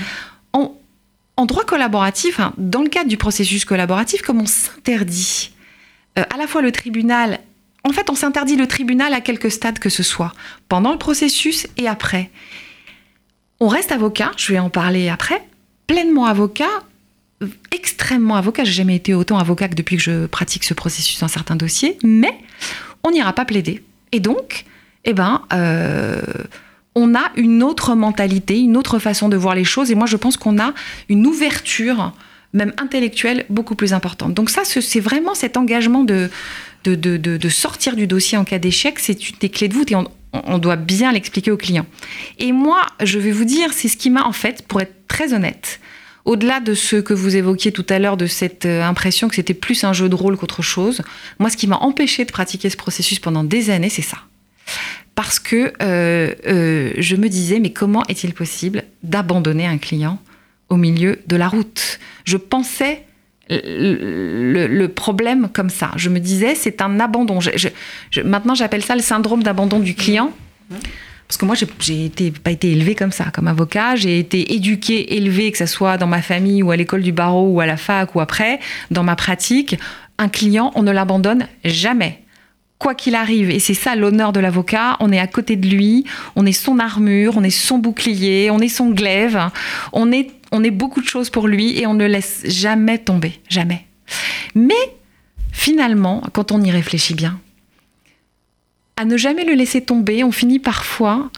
[1.36, 5.50] En, droit collaboratif, hein, dans le cadre du processus collaboratif, comme on s'interdit
[6.18, 7.40] euh, à la fois le tribunal,
[7.84, 10.32] en fait, on s'interdit le tribunal à quelque stade que ce soit,
[10.68, 12.30] pendant le processus et après.
[13.60, 15.40] On reste avocat, je vais en parler après,
[15.86, 16.82] pleinement avocat,
[17.70, 18.64] extrêmement avocat.
[18.64, 21.98] J'ai jamais été autant avocat que depuis que je pratique ce processus dans certains dossiers,
[22.02, 22.36] mais
[23.04, 23.84] on n'ira pas plaider.
[24.12, 24.64] Et donc,
[25.04, 26.20] eh ben, euh,
[26.96, 29.90] on a une autre mentalité, une autre façon de voir les choses.
[29.90, 30.72] Et moi, je pense qu'on a
[31.10, 32.12] une ouverture,
[32.54, 34.32] même intellectuelle, beaucoup plus importante.
[34.32, 36.30] Donc ça, c'est vraiment cet engagement de,
[37.50, 38.98] sortir du dossier en cas d'échec.
[38.98, 41.86] C'est une des clés de voûte et on, on doit bien l'expliquer au client.
[42.38, 45.34] Et moi, je vais vous dire, c'est ce qui m'a, en fait, pour être très
[45.34, 45.80] honnête,
[46.24, 49.54] au-delà de ce que vous évoquiez tout à l'heure, de cette euh, impression que c'était
[49.54, 51.02] plus un jeu de rôle qu'autre chose,
[51.38, 54.18] moi, ce qui m'a empêché de pratiquer ce processus pendant des années, c'est ça.
[55.16, 60.18] Parce que euh, euh, je me disais, mais comment est-il possible d'abandonner un client
[60.68, 61.98] au milieu de la route?
[62.24, 63.02] Je pensais
[63.48, 65.90] le, problème comme ça.
[65.96, 67.38] Je me disais, c'est un abandon.
[68.24, 70.32] maintenant, j'appelle ça le syndrome d'abandon du client.
[70.70, 70.74] Mmh.
[71.26, 73.96] Parce que moi, j'ai été, pas été élevée comme ça, comme avocat.
[73.96, 77.48] J'ai été éduquée, élevée, que ce soit dans ma famille ou à l'école du barreau
[77.48, 79.78] ou à la fac ou après, dans ma pratique.
[80.18, 82.22] Un client, on ne l'abandonne jamais.
[82.78, 86.04] Quoi qu'il arrive, et c'est ça l'honneur de l'avocat, on est à côté de lui,
[86.34, 89.40] on est son armure, on est son bouclier, on est son glaive,
[89.92, 93.40] on est, on est beaucoup de choses pour lui et on ne laisse jamais tomber,
[93.48, 93.86] jamais.
[94.54, 94.74] Mais
[95.52, 97.40] finalement, quand on y réfléchit bien,
[98.96, 100.24] à ne jamais le laisser tomber.
[100.24, 101.30] On finit parfois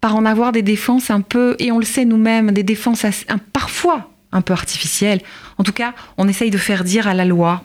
[0.00, 3.06] par en avoir des défenses un peu, et on le sait nous-mêmes, des défenses
[3.52, 5.20] parfois un peu artificielles.
[5.58, 7.62] En tout cas, on essaye de faire dire à la loi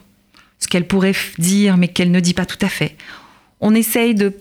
[0.59, 2.95] ce qu'elle pourrait dire, mais qu'elle ne dit pas tout à fait.
[3.59, 4.33] On essaye de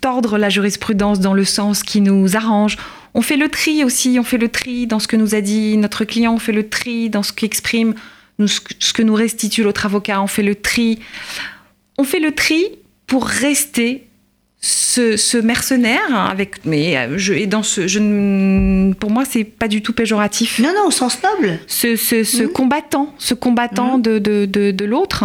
[0.00, 2.76] tordre la jurisprudence dans le sens qui nous arrange.
[3.14, 5.76] On fait le tri aussi, on fait le tri dans ce que nous a dit
[5.76, 7.94] notre client, on fait le tri dans ce qu'exprime
[8.46, 10.98] ce que nous restitue l'autre avocat, on fait le tri.
[11.98, 12.64] On fait le tri
[13.06, 14.06] pour rester
[14.60, 19.80] ce, mercenaire avec mais euh, je et dans ce je pour moi c'est pas du
[19.80, 22.48] tout péjoratif non non au sens noble ce, ce, mmh.
[22.48, 24.02] combattant ce combattant mmh.
[24.02, 25.24] de, de, de, l'autre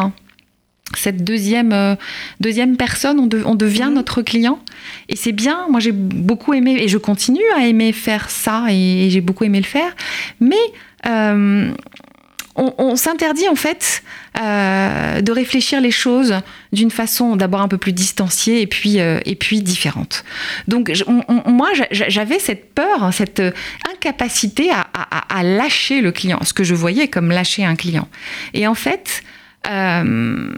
[0.95, 1.95] cette deuxième, euh,
[2.39, 3.95] deuxième personne, on, on devient Mhm.
[3.95, 4.59] notre client.
[5.09, 9.09] Et c'est bien, moi j'ai beaucoup aimé, et je continue à aimer faire ça, et,
[9.09, 9.95] j'ai beaucoup aimé le faire.
[10.39, 10.55] Mais
[11.05, 11.71] euh,
[12.55, 14.03] on, on s'interdit en fait
[14.39, 16.35] euh, de réfléchir les choses
[16.71, 20.23] d'une façon d'abord un peu plus distanciée et puis, euh, et puis différente.
[20.67, 23.51] Donc on- moi j'a- j'avais cette peur, cette euh,
[23.93, 28.07] incapacité à, à- à lâcher le client, ce que je voyais comme lâcher un client.
[28.53, 29.21] Et en fait,
[29.69, 30.53] euh,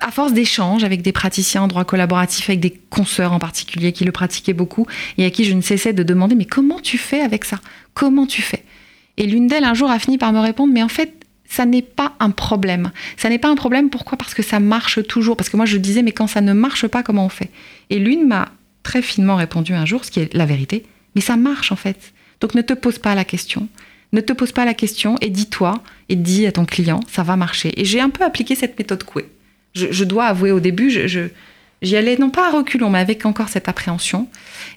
[0.00, 4.04] à force d'échanges avec des praticiens en droit collaboratif, avec des consoeurs en particulier qui
[4.04, 4.86] le pratiquaient beaucoup
[5.16, 7.58] et à qui je ne cessais de demander mais comment tu fais avec ça?
[7.94, 8.62] Comment tu fais?
[9.18, 11.12] Et l'une d'elles un jour a fini par me répondre mais en fait
[11.50, 12.92] ça n'est pas un problème.
[13.16, 14.16] Ça n'est pas un problème pourquoi?
[14.16, 15.36] Parce que ça marche toujours.
[15.36, 17.50] Parce que moi je disais mais quand ça ne marche pas comment on fait?
[17.90, 18.50] Et l'une m'a
[18.82, 22.12] très finement répondu un jour, ce qui est la vérité, mais ça marche en fait.
[22.40, 23.68] Donc ne te pose pas la question.
[24.12, 27.36] Ne te pose pas la question et dis-toi et dis à ton client, ça va
[27.36, 27.78] marcher.
[27.80, 29.26] Et j'ai un peu appliqué cette méthode Coué.
[29.74, 31.28] Je, dois avouer au début, je,
[31.82, 34.28] j'y allais non pas à reculons, mais avec encore cette appréhension.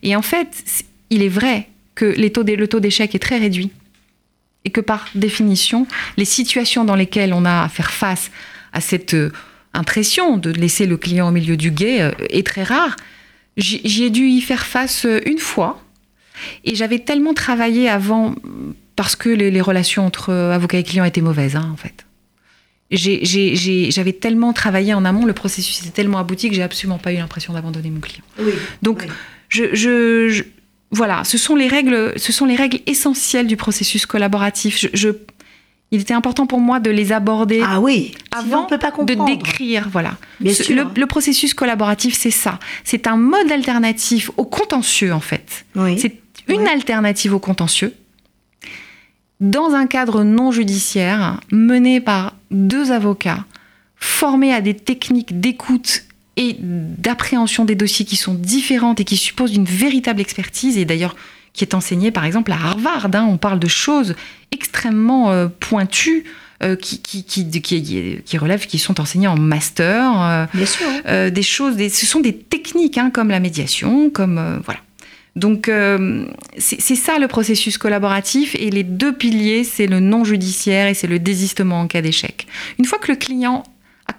[0.04, 0.64] Et en fait,
[1.10, 3.72] il est vrai que les taux le taux d'échec est très réduit.
[4.66, 8.30] Et que par définition, les situations dans lesquelles on a à faire face
[8.74, 9.32] à cette euh,
[9.74, 12.96] impression de laisser le client au milieu du guet euh, est très rare.
[13.58, 15.82] J'y ai dû y faire face euh, une fois.
[16.64, 18.36] Et j'avais tellement travaillé avant,
[18.96, 22.06] parce que les, les relations entre avocat et client étaient mauvaises, hein, en fait.
[22.92, 27.18] J'avais tellement travaillé en amont, le processus était tellement abouti que j'ai absolument pas eu
[27.18, 28.24] l'impression d'abandonner mon client.
[28.40, 28.52] Oui.
[28.82, 29.12] Donc, oui.
[29.50, 30.44] je, je- je-
[30.92, 34.78] voilà, ce sont les règles, ce sont les règles essentielles du processus collaboratif.
[34.80, 35.10] Je, je-
[35.94, 38.14] il était important pour moi de les aborder Ah oui.
[38.32, 39.90] Avant on peut pas de décrire.
[39.92, 40.76] Voilà, Bien Ce- sûr.
[40.76, 42.60] le, le processus collaboratif, c'est ça.
[42.86, 45.66] C'est un mode alternatif au contentieux, en fait.
[45.76, 46.00] Oui.
[46.00, 46.16] C'est
[46.48, 47.94] une alternative au contentieux
[49.40, 53.46] dans un cadre non judiciaire mené par deux avocats
[53.96, 56.04] formés à des techniques d'écoute
[56.38, 61.16] et d'appréhension des dossiers qui sont différentes et qui supposent une véritable expertise et d'ailleurs
[61.54, 63.10] qui est enseignée par exemple à Harvard.
[63.14, 63.28] hein.
[63.30, 64.16] on parle de choses
[64.52, 66.24] extrêmement euh, pointues
[66.64, 70.22] euh, qui, qui, qui, relèvent, qui sont enseignées en master.
[70.22, 70.86] euh, Bien sûr.
[71.08, 74.80] euh, des choses, des- ce sont des techniques hein, comme la médiation, comme voilà.
[75.38, 75.72] Donc
[76.58, 81.08] c'est ça le processus collaboratif et les deux piliers, c'est le non judiciaire et c'est
[81.08, 82.48] le désistement en cas d'échec.
[82.80, 83.64] Une fois que le client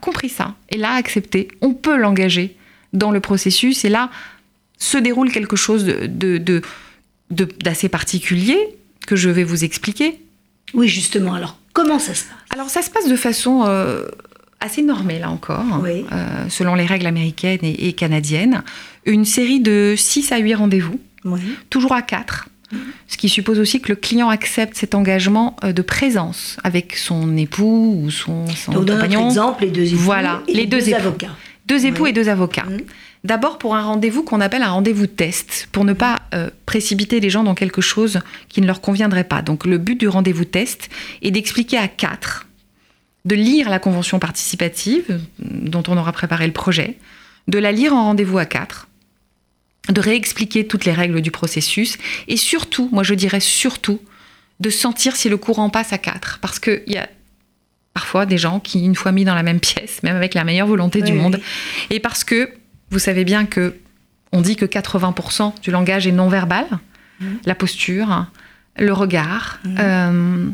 [0.02, 2.54] compris ça et l'a accepté, on peut l'engager
[2.92, 4.10] dans le processus et là
[4.78, 6.60] se déroule quelque chose de- de-
[7.30, 8.58] d'assez particulier
[9.06, 10.20] que je vais vous expliquer.
[10.74, 11.32] Oui, justement.
[11.34, 12.36] Alors, comment ça se passe?
[12.50, 14.06] Alors ça se passe de façon euh,
[14.60, 16.04] assez normée là encore, Oui.
[16.12, 18.62] euh, selon les règles américaines et, et canadiennes.
[19.06, 21.40] Une série de 6 à 8 rendez-vous, Oui.
[21.70, 22.48] toujours à 4.
[23.08, 27.36] Ce qui suppose aussi que le client accepte cet engagement euh, de présence avec son
[27.36, 29.26] époux ou son, son Donc, compagnon.
[29.26, 30.96] exemple, les deux époux Voilà, et les deux époux.
[30.98, 31.36] avocats.
[31.66, 32.64] Deux époux et deux avocats.
[32.64, 32.80] Mhm.
[33.24, 37.30] D'abord pour un rendez-vous qu'on appelle un rendez-vous test, pour ne pas euh, précipiter les
[37.30, 39.42] gens dans quelque chose qui ne leur conviendrait pas.
[39.42, 40.88] Donc le but du rendez-vous test
[41.22, 42.46] est d'expliquer à quatre,
[43.24, 46.96] de lire la convention participative euh, dont on aura préparé le projet,
[47.46, 48.88] de la lire en rendez-vous à quatre,
[49.88, 54.00] de réexpliquer toutes les règles du processus et surtout, moi je dirais surtout,
[54.60, 56.38] de sentir si le courant passe à quatre.
[56.40, 57.08] Parce qu'il y a
[57.94, 60.68] parfois des gens qui, une fois mis dans la même pièce, même avec la meilleure
[60.68, 61.40] volonté du Oui, monde,
[61.90, 62.50] et parce que
[62.90, 63.74] vous savez bien que
[64.30, 66.66] on dit que 80% du langage est non verbal,
[67.20, 67.38] Mhm.
[67.44, 68.26] la posture,
[68.78, 69.76] le regard, Mhm.
[69.78, 70.46] euh,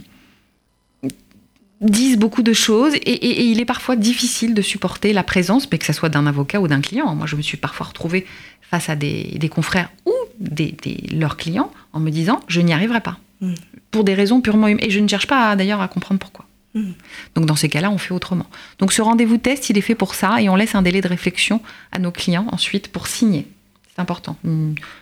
[1.81, 5.69] disent beaucoup de choses et, et- et il est parfois difficile de supporter la présence,
[5.71, 7.15] mais que ce soit d'un avocat ou d'un client.
[7.15, 8.27] Moi, je me suis parfois retrouvée
[8.63, 12.73] face à des, des confrères ou des, des- leurs clients en me disant je n'y
[12.73, 13.19] arriverai pas.
[13.41, 13.55] Mhm.
[13.93, 14.85] Pour des raisons purement humaines.
[14.85, 16.45] Et je ne cherche pas d'ailleurs à comprendre pourquoi.
[16.75, 16.95] Mhm.
[17.37, 18.47] Donc dans ces cas-là, on fait autrement.
[18.81, 21.09] Donc ce rendez-vous test, il est fait pour ça et on laisse un délai de
[21.09, 21.61] réflexion
[21.93, 23.47] à nos clients ensuite pour signer.
[23.95, 24.37] C'est important.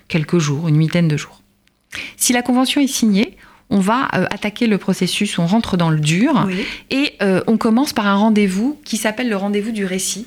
[0.09, 1.41] Quelques jours, une huitaine de jours.
[2.19, 3.37] Si la convention est signée,
[3.71, 6.65] on va euh, attaquer le processus, on rentre dans le dur Oui.
[6.91, 10.27] et euh, on commence par un rendez-vous qui s'appelle le rendez-vous du récit,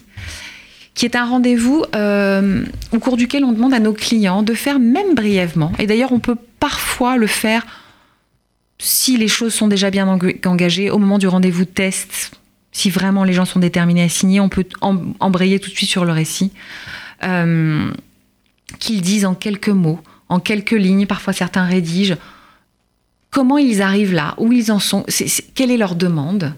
[0.93, 4.79] qui est un rendez-vous euh, au cours duquel on demande à nos clients de faire
[4.79, 7.65] même brièvement, et d'ailleurs on peut parfois le faire
[8.77, 12.31] si les choses sont déjà bien eng- engagées au moment du rendez-vous test.
[12.71, 15.89] Si vraiment les gens sont déterminés à signer, on peut em- embrayer tout de suite
[15.89, 16.51] sur le récit.
[17.23, 17.89] Euh,
[18.79, 19.99] qu'ils disent en quelques mots,
[20.29, 22.15] en quelques lignes, parfois certains rédigent,
[23.31, 25.05] comment ils arrivent là, où ils en sont,
[25.55, 26.53] quelle est leur demande.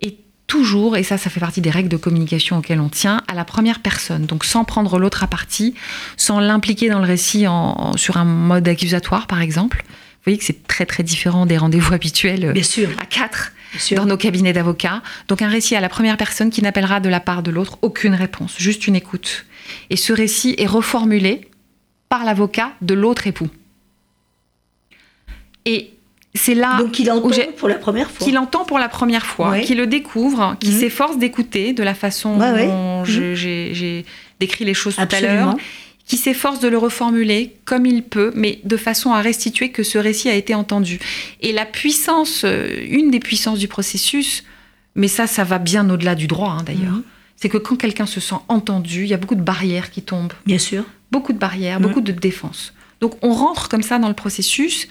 [0.00, 3.34] Et toujours, et ça, ça fait partie des règles de communication auxquelles on tient, à
[3.34, 4.26] la première personne.
[4.26, 5.74] Donc sans prendre l'autre à partie,
[6.16, 9.84] sans l'impliquer dans le récit en- en- sur un mode accusatoire, par exemple.
[9.88, 12.88] Vous voyez que c'est très très différent des rendez-vous habituels euh, Bien sûr.
[13.00, 13.52] à quatre.
[13.94, 15.02] dans nos cabinets d'avocats.
[15.28, 18.14] Donc un récit à la première personne qui n'appellera de la part de l'autre aucune
[18.14, 19.44] réponse, juste une écoute.
[19.90, 21.50] Et ce récit est reformulé
[22.08, 23.48] par l'avocat de l'autre époux.
[25.64, 25.90] Et
[26.36, 28.24] c'est là Donc il entend pour la première fois.
[28.24, 30.80] Qu'il entend pour la première fois, qu'il le découvre, qu'il mhm.
[30.80, 33.34] s'efforce d'écouter de la façon dont mhm.
[33.34, 34.04] j'ai
[34.40, 35.56] décrit les choses tout à l'heure,
[36.04, 39.98] qui s'efforce de le reformuler comme il peut, mais de façon à restituer que ce
[39.98, 41.00] récit a été entendu.
[41.40, 44.44] Et la puissance, euh, une des puissances du processus,
[44.94, 47.02] mais ça, ça va bien au-delà du droit hein, d'ailleurs, mhm.
[47.36, 50.32] c'est que quand quelqu'un se sent entendu, il y a beaucoup de barrières qui tombent.
[50.46, 50.84] Bien sûr.
[51.10, 52.72] Beaucoup de barrières, beaucoup de défenses.
[53.00, 54.88] Donc on rentre comme ça dans le processus.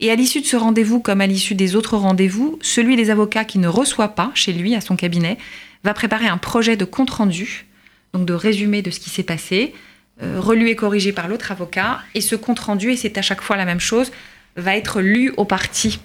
[0.00, 3.44] Et à l'issue de ce rendez-vous, comme à l'issue des autres rendez-vous, celui des avocats
[3.44, 5.38] qui ne reçoit pas chez lui, à son cabinet,
[5.84, 7.66] va préparer un projet de compte-rendu,
[8.12, 9.74] donc de résumé de ce qui s'est passé,
[10.22, 12.00] euh, relu et corrigé par l'autre avocat.
[12.14, 14.12] Et ce compte-rendu, et c'est à chaque fois la même chose,
[14.56, 16.00] va être lu aux parties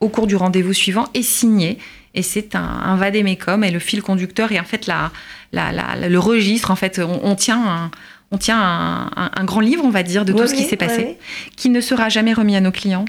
[0.00, 1.78] au cours du rendez-vous suivant et signé.
[2.14, 5.10] Et c'est un, un vadémécum et le fil conducteur et en fait la,
[5.52, 6.70] le registre.
[6.70, 7.90] En fait, on, tient un,
[8.30, 11.16] on tient un, grand livre, on va dire, de tout ce qui s'est passé,
[11.56, 13.04] qui ne sera jamais remis à nos clients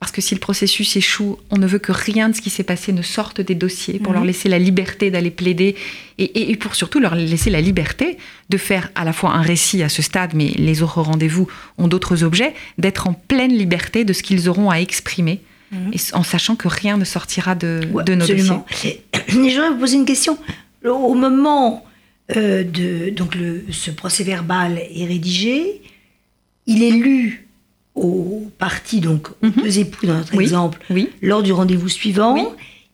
[0.00, 2.64] parce que si le processus échoue, on ne veut que rien de ce qui s'est
[2.64, 4.28] passé ne sorte des dossiers pour leur mhm.
[4.28, 5.76] laisser la liberté d'aller plaider
[6.16, 8.16] et, pour surtout leur laisser la liberté
[8.48, 11.86] de faire à la fois un récit à ce stade, mais les autres rendez-vous ont
[11.86, 15.40] d'autres objets, d'être en pleine liberté de ce qu'ils auront à exprimer.
[15.72, 15.92] Mhm.
[16.14, 18.66] en sachant que rien ne sortira de, nos absolument.
[18.68, 19.04] dossiers.
[19.28, 20.36] J'aimerais vous poser une question.
[20.84, 21.86] Au moment
[22.36, 25.80] euh, de donc le, ce procès verbal est rédigé,
[26.66, 27.49] il est lu
[27.94, 29.52] aux parties, donc aux mhm.
[29.62, 30.80] deux époux dans notre exemple,
[31.22, 32.36] lors du rendez-vous suivant.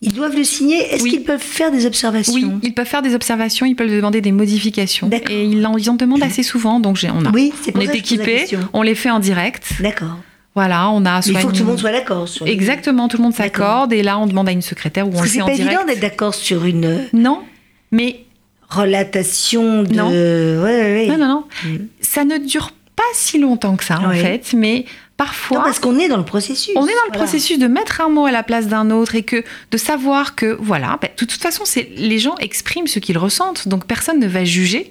[0.03, 0.77] Ils doivent le signer.
[0.93, 2.35] Est-ce qu'ils peuvent faire des observations?
[2.35, 5.11] Oui, ils peuvent faire des observations, ils peuvent demander des modifications.
[5.31, 6.81] Et ils en, demandent assez souvent.
[6.81, 9.73] Donc on, a, oui, on est équipé, on les fait en direct.
[9.81, 10.19] D'accord.
[10.55, 11.21] Voilà, on a.
[11.27, 12.27] il faut que tout le monde soit d'accord.
[12.47, 13.93] Exactement, tout le monde s'accorde.
[13.93, 15.59] Et là, on demande à une secrétaire ou on le fait en direct.
[15.59, 17.07] C'est pas évident d'être d'accord sur une.
[17.13, 17.43] Non,
[17.91, 18.23] mais.
[18.69, 19.95] Relatation de.
[19.95, 20.11] Non.
[20.11, 21.45] non, non, non.
[21.65, 21.77] Mm.
[22.01, 25.63] Ça ne dure pas si longtemps que ça, en fait, mais parfois.
[25.63, 26.73] parce qu'on est dans le processus.
[26.77, 29.23] On est dans le processus de mettre un mot à la place d'un autre et
[29.23, 33.19] que de savoir que, voilà, ben, de toute façon, c'est les gens expriment ce qu'ils
[33.19, 34.91] ressentent, donc personne ne va juger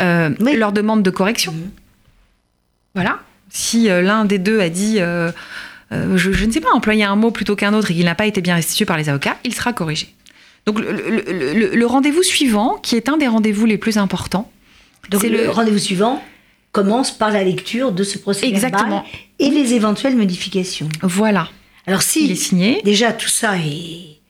[0.00, 1.52] euh, leur demande de correction.
[1.52, 1.70] Mhm.
[2.94, 3.20] Voilà.
[3.50, 4.96] Si euh, l'un des deux a dit.
[4.98, 5.30] Euh,
[5.90, 8.42] je, ne sais pas, employer un mot plutôt qu'un autre et qu'il n'a pas été
[8.42, 10.14] bien restitué par les avocats, il sera corrigé.
[10.66, 14.52] Donc le, rendez-vous suivant, qui est un des rendez-vous les plus importants,
[15.08, 16.22] donc le rendez-vous suivant,
[16.78, 19.04] commence par la lecture de ce procès Exactement.
[19.40, 20.88] et les éventuelles modifications.
[21.02, 21.48] Voilà.
[21.88, 22.80] Alors si Il est signé.
[22.84, 24.20] déjà tout ça est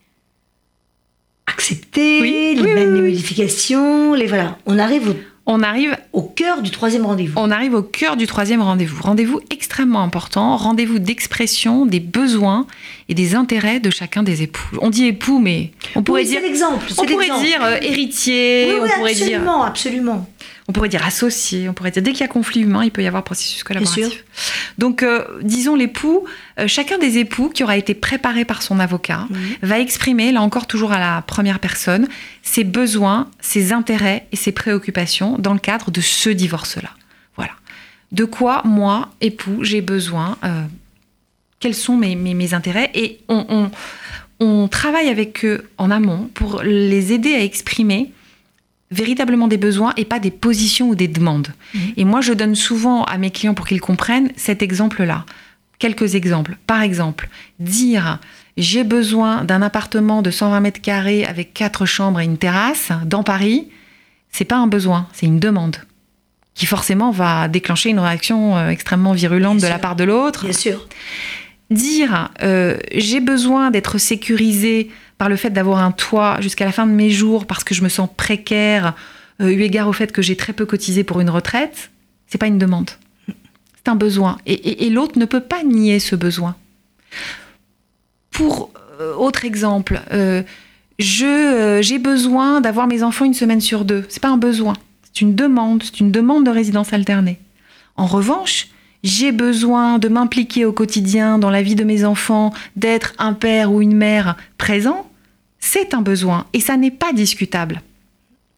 [1.47, 5.15] accepté, les modifications, les voilà, on arrive au
[5.51, 7.33] on arrive au cœur du troisième rendez-vous.
[7.37, 9.03] On arrive au cœur du troisième rendez-vous.
[9.03, 12.67] Rendez-vous extrêmement important, rendez-vous d'expression des besoins
[13.09, 14.77] et des intérêts de chacun des époux.
[14.83, 16.87] On dit époux, mais on pourrait dire l'exemple.
[16.99, 18.73] On pourrait dire euh, héritier.
[18.75, 20.29] Oui, on pourrait absolument, absolument
[20.69, 23.03] on pourrait dire associé, on pourrait dire dès qu'il y a conflit humain, il peut
[23.03, 24.25] y avoir processus collaboratif.
[24.77, 26.27] Donc, euh, disons l'époux,
[26.61, 29.27] euh, chacun des époux qui aura été préparé par son avocat
[29.63, 32.07] va exprimer, là encore toujours à la première personne,
[32.43, 36.91] ses besoins, ses intérêts et ses préoccupations dans le cadre de ce divorce-là.
[37.37, 37.53] Voilà.
[38.13, 40.65] De quoi moi, époux, j'ai besoin euh,
[41.61, 43.71] Quels sont mes, mes, intérêts Et on,
[44.39, 48.13] on travaille avec eux en amont pour les aider à exprimer
[48.90, 51.48] véritablement des besoins et pas des positions ou des demandes.
[51.74, 51.92] Mhm.
[51.96, 55.24] Et moi, je donne souvent à mes clients pour qu'ils comprennent cet exemple-là.
[55.79, 56.57] Quelques exemples.
[56.66, 57.29] Par exemple,
[57.61, 58.18] dire
[58.57, 63.22] j'ai besoin d'un appartement de 120 mètres carrés avec quatre chambres et une terrasse dans
[63.22, 63.68] Paris,
[64.33, 65.77] c'est pas un besoin, c'est une demande
[66.59, 70.42] qui forcément va déclencher une réaction euh, extrêmement virulente de la part de l'autre.
[70.42, 70.88] Bien sûr.
[71.70, 76.87] Dire euh, j'ai besoin d'être sécurisé par le fait d'avoir un toit jusqu'à la fin
[76.87, 78.95] de mes jours parce que je me sens précaire,
[79.41, 81.91] euh, eu égard au fait que j'ai très peu cotisé pour une retraite,
[82.27, 82.91] c'est pas une demande.
[83.27, 84.39] C'est un besoin.
[84.47, 86.57] Et, l'autre ne peut pas nier ce besoin.
[88.31, 90.43] Pour euh, autre exemple, euh,
[90.99, 94.05] j'ai besoin d'avoir mes enfants une semaine sur deux.
[94.09, 95.83] C'est pas un besoin, c'est une demande.
[95.83, 97.39] C'est une demande de résidence alternée.
[97.97, 98.69] En revanche,
[99.05, 103.73] j'ai besoin de m'impliquer au quotidien dans la vie de mes enfants, d'être un père
[103.73, 105.08] ou une mère présent,
[105.61, 107.83] c'est un besoin et ça n'est pas discutable.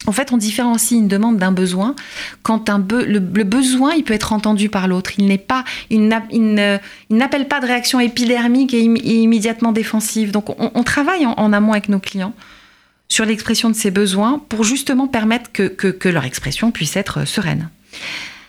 [0.07, 1.95] En fait, on différencie une demande d'un besoin
[2.43, 5.13] quand le, besoin il peut être entendu par l'autre.
[5.19, 10.31] Il n'est pas, il n'appelle pas de réaction épidermique et, immédiatement défensive.
[10.31, 12.33] Donc, on, travaille en, amont avec nos clients
[13.09, 17.69] sur l'expression de ces besoins pour justement permettre que, que leur expression puisse être sereine.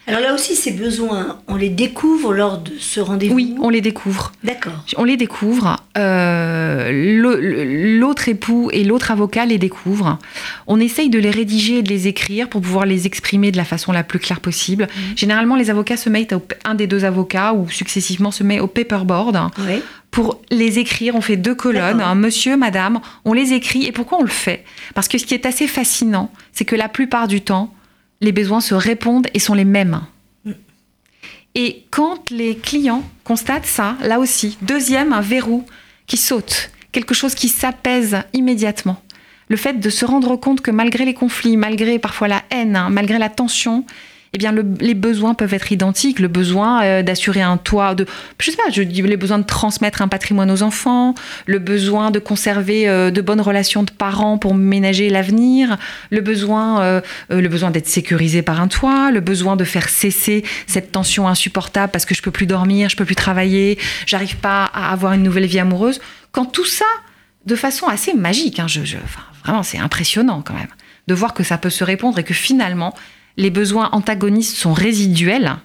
[0.07, 3.81] Alors là aussi, ces besoins, on les découvre lors de ce rendez-vous Oui, on les
[3.81, 4.31] découvre.
[4.43, 4.83] D'accord.
[4.97, 5.77] On les découvre.
[5.97, 6.89] Euh,
[7.99, 10.17] l'autre époux et l'autre avocat les découvrent.
[10.65, 13.63] On essaye de les rédiger et de les écrire pour pouvoir les exprimer de la
[13.63, 14.85] façon la plus claire possible.
[14.85, 15.17] Mmh.
[15.17, 18.67] Généralement, les avocats se mettent, au, un des deux avocats ou successivement se met au
[18.67, 19.51] paperboard.
[19.59, 19.81] Oui.
[20.09, 23.85] Pour les écrire, on fait deux colonnes, monsieur, madame, on les écrit.
[23.85, 24.65] Et pourquoi on le fait?
[24.93, 27.73] Parce que ce qui est assez fascinant, c'est que la plupart du temps,
[28.21, 30.01] les besoins se répondent et sont les mêmes.
[31.53, 35.65] Et quand les clients constatent ça, là aussi, deuxième, un verrou
[36.07, 39.01] qui saute, quelque chose qui s'apaise immédiatement.
[39.49, 42.89] Le fait de se rendre compte que malgré les conflits, malgré parfois la haine, hein,
[42.89, 43.85] malgré la tension,
[44.33, 46.19] eh bien, les besoins peuvent être identiques.
[46.19, 48.05] Le besoin euh, d'assurer un toit, de,
[48.39, 51.15] je sais pas, je dis les besoins de transmettre un patrimoine aux enfants,
[51.47, 55.77] le besoin de conserver euh, de bonnes relations de parents pour ménager l'avenir,
[56.11, 60.45] le besoin, euh, le besoin d'être sécurisé par un toit, le besoin de faire cesser
[60.65, 64.63] cette tension insupportable parce que je peux plus dormir, je peux plus travailler, j'arrive pas
[64.73, 65.99] à avoir une nouvelle vie amoureuse.
[66.31, 66.85] Quand tout ça,
[67.45, 68.79] de façon assez magique, hein, je,
[69.43, 70.67] vraiment, c'est impressionnant quand même
[71.07, 72.95] de voir que ça peut se répondre et que finalement,
[73.41, 75.57] les besoins antagonistes sont résiduels,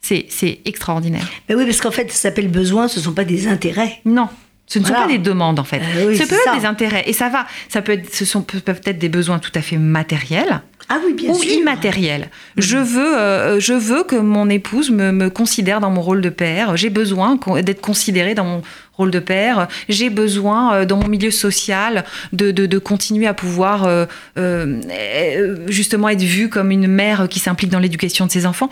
[0.00, 1.26] c'est extraordinaire.
[1.48, 4.00] Mais oui, parce qu'en fait, ça s'appelle besoin, ce ne sont pas des intérêts.
[4.04, 4.28] Non.
[4.66, 5.82] Ce ne sont pas des demandes en fait.
[5.96, 7.46] Euh, ce peut être des intérêts et ça va.
[7.68, 10.62] Ça peut être, ce sont peuvent être des besoins tout à fait matériels.
[10.88, 12.30] Ah oui, bien ou immatériels.
[12.56, 16.30] Je veux, euh, je veux que mon épouse me, me, considère dans mon rôle de
[16.30, 16.76] père.
[16.76, 18.62] J'ai besoin d'être considérée dans mon
[18.94, 19.68] rôle de père.
[19.88, 24.06] J'ai besoin, euh, dans mon milieu social, de, de, continuer à pouvoir euh,
[24.38, 28.68] euh, justement être vue comme une mère qui s'implique dans l'éducation de ses enfants.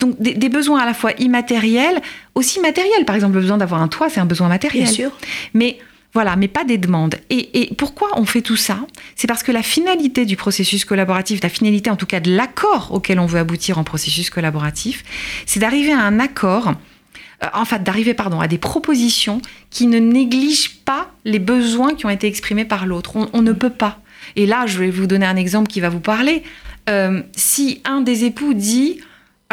[0.00, 2.00] donc des, besoins à la fois immatériels,
[2.34, 3.04] aussi matériels.
[3.04, 4.84] Par exemple, le besoin d'avoir un toit, c'est un besoin matériel.
[4.84, 5.10] Bien sûr.
[5.54, 5.78] Mais
[6.12, 7.16] voilà, mais pas des demandes.
[7.30, 8.78] Et, et pourquoi on fait tout ça?
[9.16, 12.90] C'est parce que la finalité du processus collaboratif, la finalité en tout cas de l'accord
[12.92, 15.02] auquel on veut aboutir en processus collaboratif,
[15.46, 16.74] c'est d'arriver à un accord
[17.44, 19.40] euh, en fait, d'arriver pardon, à des propositions
[19.70, 23.12] qui ne négligent pas les besoins qui ont été exprimés par l'autre.
[23.32, 24.00] On, ne peut pas.
[24.36, 26.42] Et là, je vais vous donner un exemple qui va vous parler.
[26.88, 29.00] Euh, si un des époux dit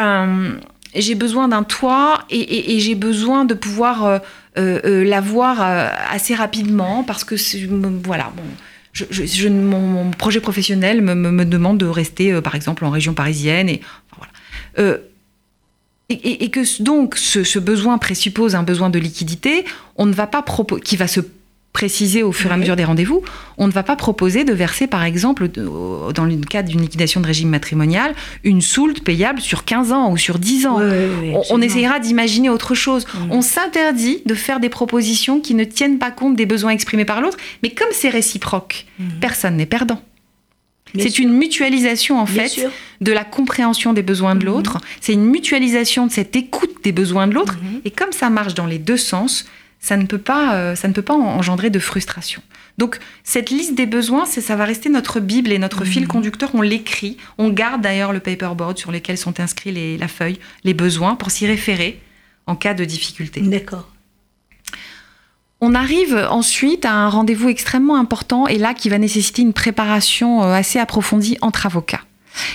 [0.00, 0.58] euh,
[0.94, 4.20] j'ai besoin d'un toit et, j'ai besoin de pouvoir
[4.56, 5.62] l'avoir
[6.10, 7.34] assez rapidement parce que
[8.04, 8.42] voilà bon,
[8.92, 13.80] je, mon, projet professionnel me, demande de rester par exemple en région parisienne et
[14.18, 14.98] voilà
[16.08, 19.64] et, que donc ce, besoin présuppose un besoin de liquidité,
[19.96, 20.44] on ne va pas
[20.84, 21.20] qui va se
[21.72, 23.22] préciser au fur et à mesure des rendez-vous,
[23.56, 27.26] on ne va pas proposer de verser, par exemple, dans le cadre d'une liquidation de
[27.26, 30.80] régime matrimonial, une soulte payable sur 15 ans ou sur 10 ans.
[31.50, 33.06] on, essayera d'imaginer autre chose.
[33.06, 33.18] Mm.
[33.30, 37.22] On s'interdit de faire des propositions qui ne tiennent pas compte des besoins exprimés par
[37.22, 39.04] l'autre, mais comme c'est réciproque, mm.
[39.20, 40.02] personne n'est perdant.
[40.98, 42.68] C'est une mutualisation en fait
[43.00, 44.46] de la compréhension des besoins de mhm.
[44.46, 44.78] l'autre.
[45.00, 47.58] C'est une mutualisation de cette écoute des besoins de l'autre.
[47.62, 47.80] Mhm.
[47.84, 49.46] Et comme ça marche dans les deux sens,
[49.80, 52.42] ça ne peut pas, euh, ça ne peut pas engendrer de frustration.
[52.78, 56.08] Donc cette liste des besoins, ça va rester notre bible et notre fil mhm.
[56.08, 56.50] conducteur.
[56.54, 60.74] On l'écrit, on garde d'ailleurs le paperboard sur lequel sont inscrits les, la feuille, les
[60.74, 62.00] besoins pour s'y référer
[62.46, 63.40] en cas de difficulté.
[63.40, 63.88] D'accord.
[65.64, 70.42] On arrive ensuite à un rendez-vous extrêmement important et là qui va nécessiter une préparation
[70.42, 72.00] euh, assez approfondie entre avocats.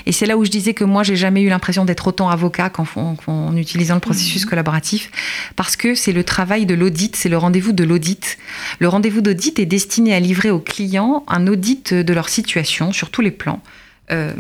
[0.06, 2.70] Et c'est là où je disais que moi, j'ai jamais eu l'impression d'être autant avocat
[2.70, 4.50] qu'en utilisant le processus mmh.
[4.50, 5.12] collaboratif,
[5.56, 8.38] parce que c'est le travail de l'audit, c'est le rendez-vous de l'audit.
[8.80, 13.10] Le rendez-vous d'audit est destiné à livrer aux clients un audit de leur situation sur
[13.10, 13.62] tous les plans.
[14.10, 14.34] Euh,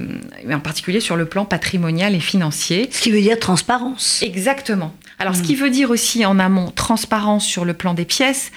[0.49, 2.87] en particulier sur le plan patrimonial et financier.
[2.91, 4.21] Ce qui veut dire transparence.
[4.23, 4.93] Exactement.
[5.19, 5.59] Alors, ce qui hmm.
[5.59, 8.51] veut dire aussi en amont transparence sur le plan des pièces.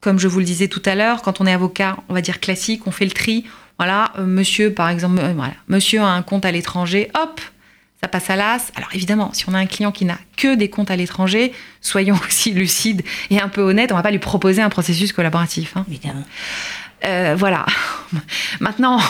[0.00, 2.38] Comme je vous le disais tout à l'heure, quand on est avocat, on va dire
[2.38, 3.44] classique, on fait le tri.
[3.78, 7.40] Voilà, euh, monsieur, par exemple, euh, voilà, monsieur a un compte à l'étranger, hop,
[8.00, 8.70] ça passe à l'as.
[8.76, 12.16] Alors évidemment, si on a un client qui n'a que des comptes à l'étranger, soyons
[12.26, 15.76] aussi lucides et un peu honnêtes, on va pas lui proposer un processus collaboratif.
[15.76, 15.84] Hein.
[15.88, 16.24] Évidemment.
[17.04, 17.66] Euh, voilà.
[18.60, 19.00] Maintenant,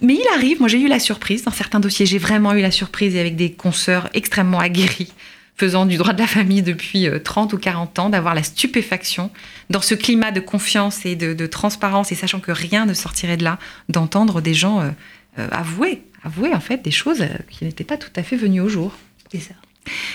[0.00, 2.70] mais il arrive, moi j'ai eu la surprise, dans certains dossiers, j'ai vraiment eu la
[2.70, 5.12] surprise et avec des consoeurs extrêmement aguerris
[5.58, 9.30] faisant du droit de la famille depuis 30 euh, ou 40 ans, d'avoir la stupéfaction,
[9.70, 13.44] dans ce climat de confiance et de, transparence, et sachant que rien ne sortirait de
[13.44, 14.90] là, d'entendre des gens euh,
[15.38, 18.68] euh, avouer, avouer en fait des choses qui n'étaient pas tout à fait venues au
[18.68, 18.92] jour.
[19.32, 19.54] C'est ça.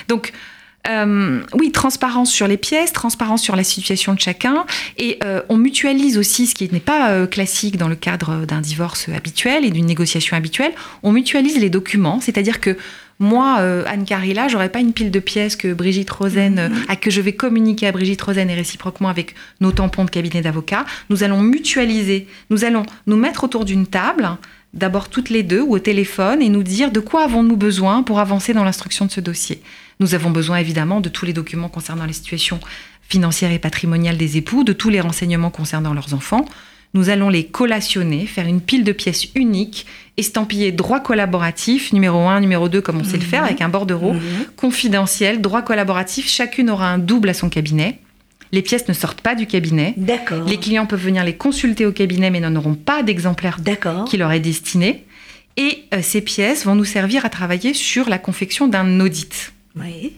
[0.08, 0.32] Donc,
[0.90, 4.66] euh, oui, transparence sur les pièces, transparence sur la situation de chacun,
[4.98, 8.60] et euh, on mutualise aussi ce qui n'est pas euh, classique dans le cadre d'un
[8.60, 10.74] divorce habituel et d'une négociation habituelle.
[11.02, 12.78] On mutualise les documents, c'est-à-dire que
[13.24, 16.98] Moi, euh, Anne Carilla, j'aurais pas une pile de pièces que Brigitte Rosen, euh, à
[16.98, 20.86] que je vais communiquer à Brigitte Rosen et réciproquement avec nos tampons de cabinet d'avocats.
[21.10, 24.30] Nous allons mutualiser, nous allons nous mettre autour d'une table,
[24.74, 28.20] d'abord toutes les deux ou au téléphone, et nous dire de quoi avons-nous besoin pour
[28.20, 29.62] avancer dans l'instruction de ce dossier.
[30.02, 32.60] Nous avons besoin évidemment de tous les documents concernant les situations
[33.08, 36.44] financières et patrimoniales des époux, de tous les renseignements concernant leurs enfants.
[36.94, 39.88] Nous allons les collationner, faire une pile de pièces unique,
[40.18, 44.16] estampillée droit collaboratif, numéro 1, numéro 2, comme on sait le faire, avec un bordereau,
[44.58, 46.30] confidentiel, droit collaboratif.
[46.30, 48.00] Chacune aura un double à son cabinet.
[48.52, 49.96] Les pièces ne sortent pas du cabinet.
[49.98, 50.46] D'accord.
[50.46, 53.58] Les clients peuvent venir les consulter au cabinet, mais n'en auront pas d'exemplaire
[54.08, 55.06] qui leur est destiné.
[55.58, 59.54] Et euh, ces pièces vont nous servir à travailler sur la confection d'un audit.
[59.76, 60.14] Oui.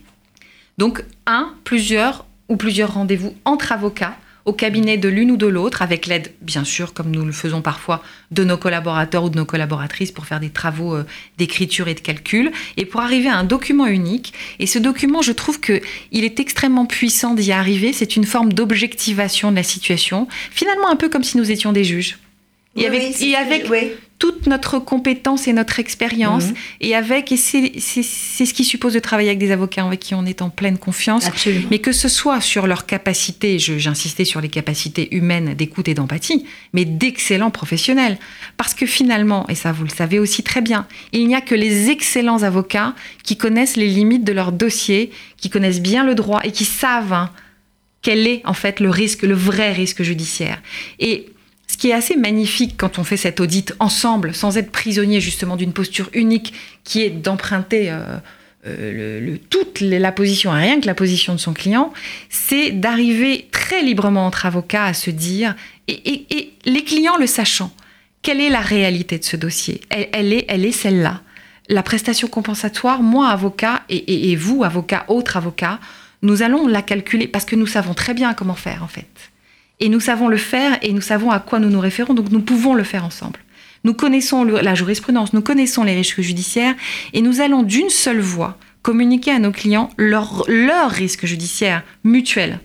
[0.77, 5.81] Donc, un, plusieurs ou plusieurs rendez-vous entre avocats au cabinet de l'une ou de l'autre,
[5.81, 9.45] avec l'aide, bien sûr, comme nous le faisons parfois, de nos collaborateurs ou de nos
[9.45, 11.05] collaboratrices pour faire des travaux euh,
[11.37, 14.33] d'écriture et de calcul, et pour arriver à un document unique.
[14.59, 15.81] Et ce document, je trouve que
[16.11, 17.91] il est extrêmement puissant d'y arriver.
[17.91, 21.83] C'est une forme d'objectivation de la situation, finalement un peu comme si nous étions des
[21.83, 22.17] juges.
[22.77, 23.91] Et avec, oui, c'est- et avec oui.
[24.19, 26.53] toute notre compétence et notre expérience, Mhm.
[26.81, 30.25] et avec, et c'est ce qui suppose de travailler avec des avocats avec qui on
[30.25, 31.67] est en pleine confiance, Absolument.
[31.71, 35.93] mais que ce soit sur leurs capacités, je- j'insistais sur les capacités humaines d'écoute et
[35.93, 38.17] d'empathie, mais d'excellents professionnels.
[38.57, 41.55] Parce que finalement, et ça vous le savez aussi très bien, il n'y a que
[41.55, 46.41] les excellents avocats qui connaissent les limites de leur dossier, qui connaissent bien le droit
[46.43, 47.29] et qui savent hein,
[48.01, 50.61] quel est en fait le risque, le vrai risque judiciaire.
[50.99, 51.27] Et
[51.67, 55.55] ce qui est assez magnifique quand on fait cet audit ensemble, sans être prisonnier justement
[55.55, 56.53] d'une posture unique
[56.83, 58.17] qui est d'emprunter euh,
[58.67, 61.91] euh, le- le- toute la position, rien que la position de son client,
[62.29, 65.55] c'est d'arriver très librement entre avocats à se dire,
[65.87, 67.71] et, et- et les clients le sachant,
[68.21, 69.81] quelle est la réalité de ce dossier?
[69.89, 71.21] Elle, elle est, elle est celle-là.
[71.69, 75.79] La prestation compensatoire, moi avocat, et- et vous avocat, autre avocat,
[76.21, 79.07] nous allons la calculer parce que nous savons très bien comment faire en fait.
[79.79, 82.41] Et nous savons le faire et nous savons à quoi nous nous référons, donc nous
[82.41, 83.39] pouvons le faire ensemble.
[83.83, 86.73] Nous connaissons la jurisprudence, nous connaissons les risques judiciaires
[87.13, 92.59] et nous allons d'une seule voix communiquer à nos clients leurs leur risques judiciaires mutuels.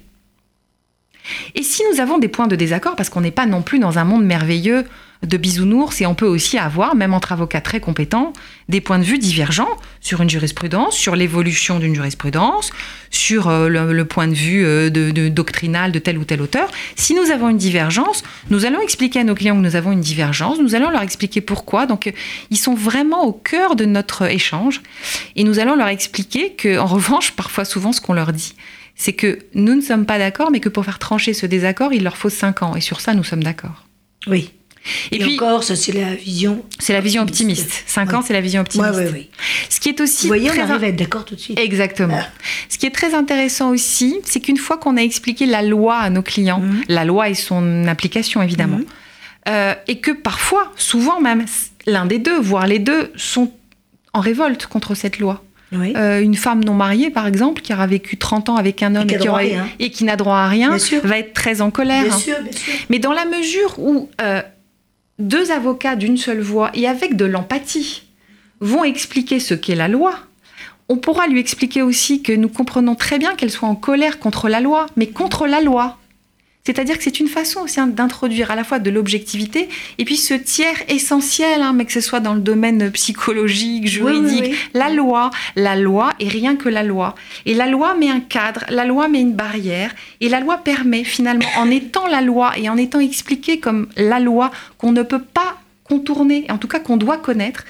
[1.54, 3.98] Et si nous avons des points de désaccord, parce qu'on n'est pas non plus dans
[3.98, 4.84] un monde merveilleux
[5.22, 8.32] de bisounours, et on peut aussi avoir, même entre avocats très compétents,
[8.68, 9.68] des points de vue divergents
[10.00, 12.70] sur une jurisprudence, sur l'évolution d'une jurisprudence,
[13.10, 14.88] sur euh, le, point de vue euh,
[15.28, 16.70] doctrinal de tel ou tel auteur.
[16.96, 20.00] Si nous avons une divergence, nous allons expliquer à nos clients que nous avons une
[20.00, 21.84] divergence, nous allons leur expliquer pourquoi.
[21.84, 22.12] Donc, euh,
[22.50, 24.80] ils sont vraiment au cœur de notre échange,
[25.36, 28.54] et nous allons leur expliquer que, en revanche, parfois, souvent, ce qu'on leur dit,
[28.94, 32.04] c'est que nous ne sommes pas d'accord, mais que pour faire trancher ce désaccord, il
[32.04, 32.74] leur faut cinq ans.
[32.74, 33.86] Et sur ça, nous sommes d'accord.
[34.26, 34.50] Oui.
[35.12, 36.64] Et, Et, puis, encore, ça c'est la vision.
[36.78, 37.84] c'est la vision optimiste.
[37.86, 38.14] Cinq Oui.
[38.16, 39.12] ans, c'est la vision Oui, optimiste.
[39.12, 39.30] oui, oui.
[39.68, 41.58] Ce qui est aussi Vous voyez, on très arrive à être d'accord tout de suite.
[41.58, 42.16] Exactement.
[42.18, 42.28] Ah.
[42.70, 46.08] Ce qui est très intéressant aussi, c'est qu'une fois qu'on a expliqué la loi à
[46.10, 46.82] nos clients, Mhm.
[46.88, 48.84] la loi et son application évidemment, Mhm.
[49.48, 51.44] euh, et que parfois, souvent même,
[51.86, 53.52] l'un des deux, voire les deux, sont
[54.14, 55.44] en révolte contre cette loi.
[55.72, 55.92] Oui.
[55.96, 59.06] Euh, une femme non mariée, par exemple, qui aura vécu 30 ans avec un homme
[59.06, 62.02] qui droit aurait- et qui n'a droit à rien, va être très en colère.
[62.04, 62.18] bien hein.
[62.18, 62.72] sûr, bien sûr.
[62.88, 64.42] Mais dans la mesure où euh,
[65.20, 68.02] deux avocats d'une seule voix et avec de l'empathie
[68.60, 70.14] vont expliquer ce qu'est la loi,
[70.88, 74.48] on pourra lui expliquer aussi que nous comprenons très bien qu'elle soit en colère contre
[74.48, 75.99] la loi, mais contre la loi.
[76.64, 80.18] C'est-à-dire que c'est une façon aussi hein, d'introduire à la fois de l'objectivité et puis
[80.18, 84.58] ce tiers essentiel, hein, mais que ce soit dans le domaine psychologique, juridique, oui, oui.
[84.74, 87.14] la loi, la loi et rien que la loi.
[87.46, 91.02] Et la loi met un cadre, la loi met une barrière, et la loi permet
[91.02, 95.22] finalement, en étant la loi et en étant expliquée comme la loi qu'on ne peut
[95.22, 97.64] pas contourner, en tout cas qu'on doit connaître,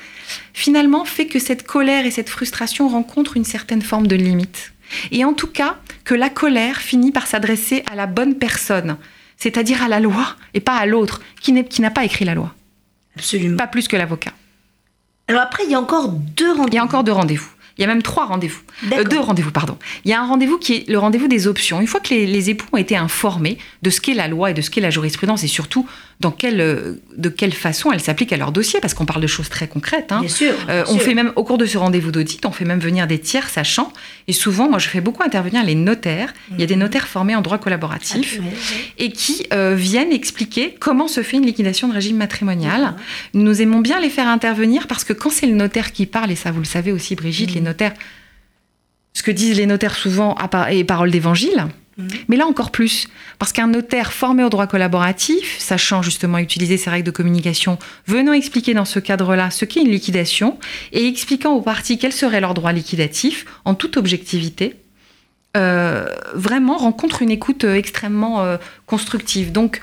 [0.52, 4.72] finalement fait que cette colère et cette frustration rencontrent une certaine forme de limite.
[5.10, 8.96] Et en tout cas, que la colère finit par s'adresser à la bonne personne,
[9.36, 12.54] c'est-à-dire à la loi et pas à l'autre qui n'a pas écrit la loi,
[13.16, 13.56] Absolument.
[13.56, 14.32] pas plus que l'avocat.
[15.28, 16.68] Alors après, il y a encore deux rendez-vous.
[16.68, 17.48] Il y a encore deux rendez-vous.
[17.78, 18.60] Il y a même trois rendez-vous.
[18.92, 19.78] Euh, deux rendez-vous, pardon.
[20.04, 21.80] Il y a un rendez-vous qui est le rendez-vous des options.
[21.80, 24.54] Une fois que les, les époux ont été informés de ce qu'est la loi et
[24.54, 25.88] de ce qu'est la jurisprudence et surtout
[26.20, 29.26] dans quelle, euh, de quelle façon elle s'applique à leur dossier, parce qu'on parle de
[29.26, 30.12] choses très concrètes.
[30.12, 30.20] hein.
[30.20, 30.52] Bien sûr.
[30.68, 31.02] Euh, on sûr.
[31.02, 33.90] fait même, au cours de ce rendez-vous d'audit, on fait même venir des tiers sachants.
[34.28, 36.34] Et souvent, moi, je fais beaucoup intervenir les notaires.
[36.52, 38.44] Il y a des notaires formés en droit collaboratif Ah,
[38.98, 42.96] et qui euh, viennent expliquer comment se fait une liquidation de régime matrimonial.
[43.32, 46.36] Nous aimons bien les faire intervenir parce que quand c'est le notaire qui parle, et
[46.36, 47.54] ça vous le savez aussi Brigitte, Mhm.
[47.54, 47.94] les notaires,
[49.14, 50.36] ce que disent les notaires souvent
[50.70, 51.66] et parole d'évangile,
[52.00, 52.08] Mmh.
[52.28, 56.90] Mais là encore plus, parce qu'un notaire formé au droit collaboratif, sachant justement utiliser ces
[56.90, 60.58] règles de communication, venant expliquer dans ce cadre-là ce qu'est une liquidation
[60.92, 64.76] et expliquant aux parties quels seraient leurs droits liquidatifs en toute objectivité,
[65.56, 69.50] euh, vraiment rencontre une écoute euh, extrêmement euh, constructive.
[69.50, 69.80] Donc,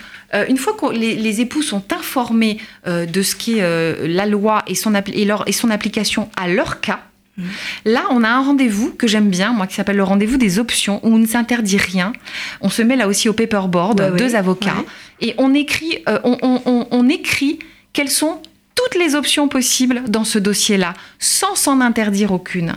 [0.49, 3.61] une fois que les, époux sont informés de ce qu'est
[4.05, 6.99] la loi et son application à leur cas,
[7.37, 7.43] mmh.
[7.85, 10.99] Là, on a un rendez-vous que j'aime bien, moi, qui s'appelle le rendez-vous des options,
[11.03, 12.13] où on ne s'interdit rien.
[12.61, 14.83] On se met là aussi au paperboard, deux avocats,
[15.21, 17.59] et on écrit, on, écrit
[17.93, 18.41] quelles sont
[18.75, 22.75] toutes les options possibles dans ce dossier-là, sans s'en interdire aucune.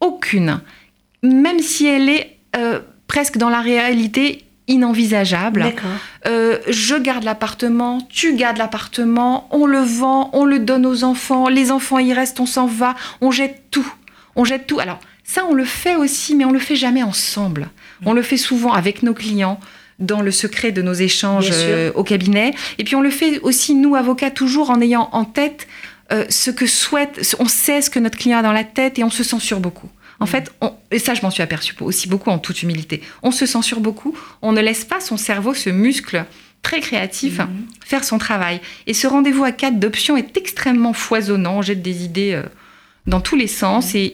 [0.00, 0.60] Aucune.
[1.22, 5.72] Même si elle est euh, presque dans la réalité inenvisageable.
[6.26, 11.48] Euh, je garde l'appartement, tu gardes l'appartement, on le vend, on le donne aux enfants,
[11.48, 13.92] les enfants y restent, on s'en va, on jette tout.
[14.36, 14.80] On jette tout.
[14.80, 17.68] Alors, ça, on le fait aussi, mais on le fait jamais ensemble.
[18.00, 18.08] Mm.
[18.08, 19.60] On le fait souvent avec nos clients
[19.98, 22.54] dans le secret de nos échanges euh, au cabinet.
[22.78, 25.68] Et puis on le fait aussi, nous, avocats, toujours en ayant en tête
[26.28, 29.08] ce que souhaite, on sait ce que notre client a dans la tête et on
[29.08, 29.88] se censure beaucoup.
[30.22, 30.52] En fait,
[30.92, 34.16] et ça je m'en suis aperçue aussi beaucoup en toute humilité, on se censure beaucoup,
[34.40, 36.24] on ne laisse pas son cerveau, ce muscle
[36.62, 37.66] très créatif, mhm.
[37.84, 38.60] faire son travail.
[38.86, 42.44] Et ce rendez-vous à quatre d'options est extrêmement foisonnant, on jette des idées euh,
[43.06, 44.08] dans tous les sens et,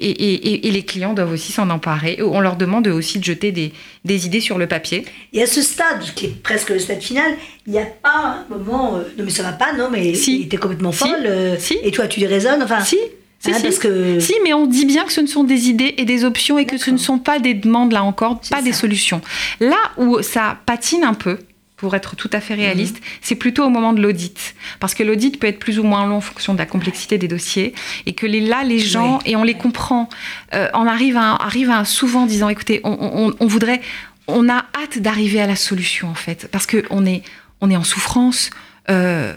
[0.62, 2.20] les clients doivent aussi s'en emparer.
[2.22, 5.04] On leur demande aussi de jeter des, idées sur le papier.
[5.32, 7.32] Et à ce stade, qui est presque le stade final,
[7.66, 10.48] il n'y a pas un moment, euh, non mais ça va pas, non mais si.
[10.48, 11.76] tu es complètement folle, euh, si.
[11.82, 12.80] et toi tu raisonnes, enfin...
[12.80, 12.98] Si,
[13.40, 14.18] si, ah, que...
[14.18, 16.66] si, mais on dit bien que ce ne sont des idées et des options et
[16.66, 19.20] que ce ne sont pas des demandes, là encore, pas des solutions.
[19.60, 21.38] Là où ça patine un peu,
[21.78, 22.60] pour être tout à fait mhm.
[22.60, 24.54] réaliste, c'est plutôt au moment de l'audit.
[24.80, 27.28] Parce que l'audit peut être plus ou moins long en fonction de la complexité des
[27.28, 27.74] dossiers.
[28.04, 30.08] Et que les, là, les gens, et on les comprend,
[30.54, 33.80] euh, on arrive à, arrive à souvent disant, écoutez, on, on voudrait,
[34.26, 36.48] on a hâte d'arriver à la solution, en fait.
[36.52, 37.22] Parce qu'on est,
[37.60, 38.50] on est en souffrance.
[38.90, 39.34] Euh,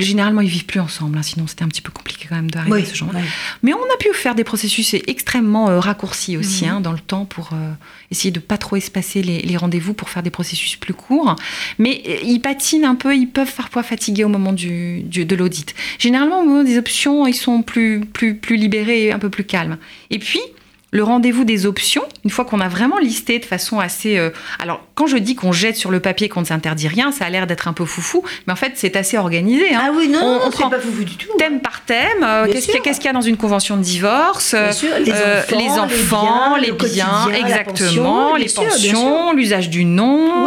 [0.00, 2.82] Généralement, ils vivent plus ensemble, hein, sinon c'était un petit peu compliqué quand même d'arriver
[2.82, 3.10] à ce genre.
[3.62, 6.70] Mais on a pu faire des processus extrêmement euh, raccourcis aussi mhm.
[6.70, 7.72] hein, dans le temps pour euh,
[8.10, 11.36] essayer de pas trop espacer les, rendez-vous pour faire des processus plus courts.
[11.78, 15.74] Mais euh, ils patinent un peu, ils peuvent parfois fatiguer au moment du, de l'audit.
[15.98, 19.44] Généralement, au moment des options, ils sont plus, plus, plus libérés et un peu plus
[19.44, 19.78] calmes.
[20.10, 20.40] Et puis,
[20.96, 24.16] le rendez-vous des options, une fois qu'on a vraiment listé de façon assez...
[24.16, 27.26] Euh, alors, quand je dis qu'on jette sur le papier, qu'on ne s'interdit rien, ça
[27.26, 29.74] a l'air d'être un peu foufou, mais en fait, c'est assez organisé.
[29.74, 29.82] Hein.
[29.84, 31.28] Ah oui, non, on, prend pas foufou du tout.
[31.38, 32.66] Thème par thème, euh, qu'est-ce
[32.96, 35.42] qu'il y, a dans une convention de divorce bien sûr, les, euh,
[35.78, 40.46] enfants, les biens, exactement, les pensions, l'usage du nom,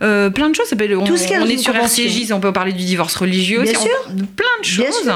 [0.00, 0.72] plein de choses.
[0.72, 3.90] On, Tout ce on est sur RCJ, on peut parler du divorce religieux, bien sûr.
[4.36, 5.10] plein de choses.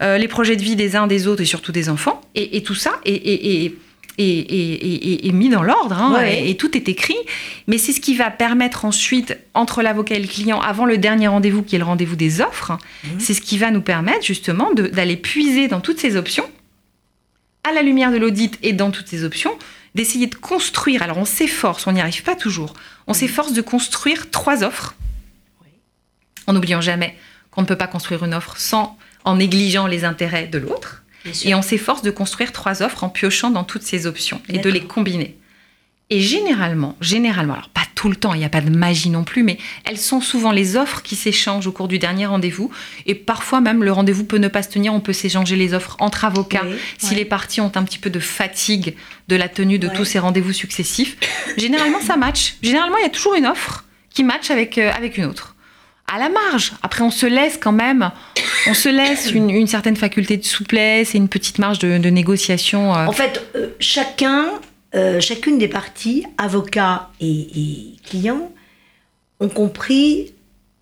[0.00, 2.20] les projets de vie des uns des autres et surtout des enfants.
[2.34, 3.74] Et, tout ça, et
[4.18, 7.16] est, mis dans l'ordre hein, et, tout est écrit.
[7.66, 11.28] Mais c'est ce qui va permettre ensuite, entre l'avocat et le client, avant le dernier
[11.28, 12.72] rendez-vous qui est le rendez-vous des offres,
[13.04, 13.20] mhm.
[13.20, 16.48] c'est ce qui va nous permettre justement d'aller puiser dans toutes ces options,
[17.64, 19.56] à la lumière de l'audit et dans toutes ces options,
[19.94, 21.02] d'essayer de construire.
[21.02, 22.74] Alors on s'efforce, on n'y arrive pas toujours,
[23.06, 23.18] on mhm.
[23.18, 24.94] s'efforce de construire trois offres,
[26.46, 27.16] en n'oubliant jamais
[27.50, 31.01] qu'on ne peut pas construire une offre sans en négligeant les intérêts de l'autre.
[31.44, 34.70] Et on s'efforce de construire trois offres en piochant dans toutes ces options et de
[34.70, 35.36] les combiner.
[36.10, 39.24] Et généralement, généralement, alors pas tout le temps, il n'y a pas de magie non
[39.24, 42.70] plus, mais elles sont souvent les offres qui s'échangent au cours du dernier rendez-vous.
[43.06, 45.96] Et parfois même, le rendez-vous peut ne pas se tenir, on peut s'échanger les offres
[46.00, 46.66] entre avocats
[46.98, 48.94] si les parties ont un petit peu de fatigue
[49.28, 51.16] de la tenue de tous ces rendez-vous successifs.
[51.56, 52.56] Généralement, ça match.
[52.62, 55.51] Généralement, il y a toujours une offre qui match avec, euh, avec une autre
[56.06, 56.72] à la marge.
[56.82, 58.10] Après, on se laisse quand même,
[58.66, 62.94] on se laisse une, certaine faculté de souplesse et une petite marge de, négociation.
[62.94, 63.06] Euh.
[63.06, 64.46] En fait, euh, chacun,
[64.94, 68.52] euh, chacune des parties, avocat et, client,
[69.40, 70.32] ont compris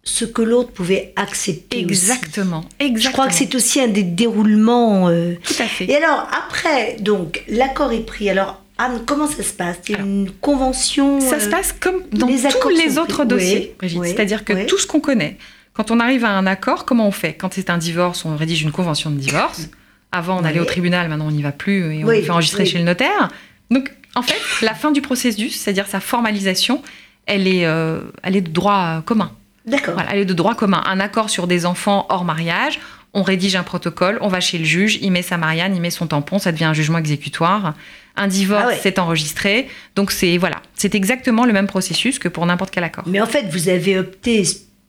[0.02, 1.78] ce que l'autre pouvait accepter.
[1.78, 3.10] Exactement, exactement.
[3.10, 5.08] Je crois que c'est aussi un des déroulements.
[5.08, 5.84] Tout à fait.
[5.84, 8.28] Et alors, après, donc, l'accord est pris.
[8.28, 9.76] Alors, Anne, comment ça se passe?
[9.88, 13.76] Il y a une convention Ça se euh, passe comme dans tous les autres dossiers,
[13.82, 15.36] C'est-à-dire que tout ce qu'on connaît,
[15.74, 17.34] quand on arrive à un accord, comment on fait?
[17.34, 19.68] Quand c'est un divorce, on rédige une convention de divorce.
[20.12, 22.78] Avant, on allait au tribunal, maintenant on n'y va plus et on fait enregistrer chez
[22.78, 23.28] le notaire.
[23.70, 26.82] Donc, en fait, la fin du processus, c'est-à-dire sa formalisation,
[27.26, 29.32] elle est, euh, elle est de droit commun.
[29.66, 30.00] D'accord.
[30.10, 30.82] elle est de droit commun.
[30.86, 32.80] Un accord sur des enfants hors mariage,
[33.12, 35.90] on rédige un protocole, on va chez le juge, il met sa Marianne, il met
[35.90, 37.74] son tampon, ça devient un jugement exécutoire.
[38.16, 39.68] Un divorce, ah c'est enregistré.
[39.96, 43.04] Donc c'est voilà, c'est exactement le même processus que pour n'importe quel accord.
[43.06, 44.42] Mais en fait, vous avez opté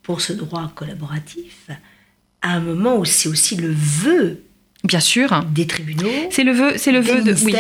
[0.04, 1.70] pour ce droit collaboratif
[2.42, 4.44] à un moment où c'est aussi le vœu
[4.84, 5.44] Bien sûr.
[5.54, 6.10] Des tribunaux.
[6.32, 7.54] C'est le vœu, c'est le vœu de, oui.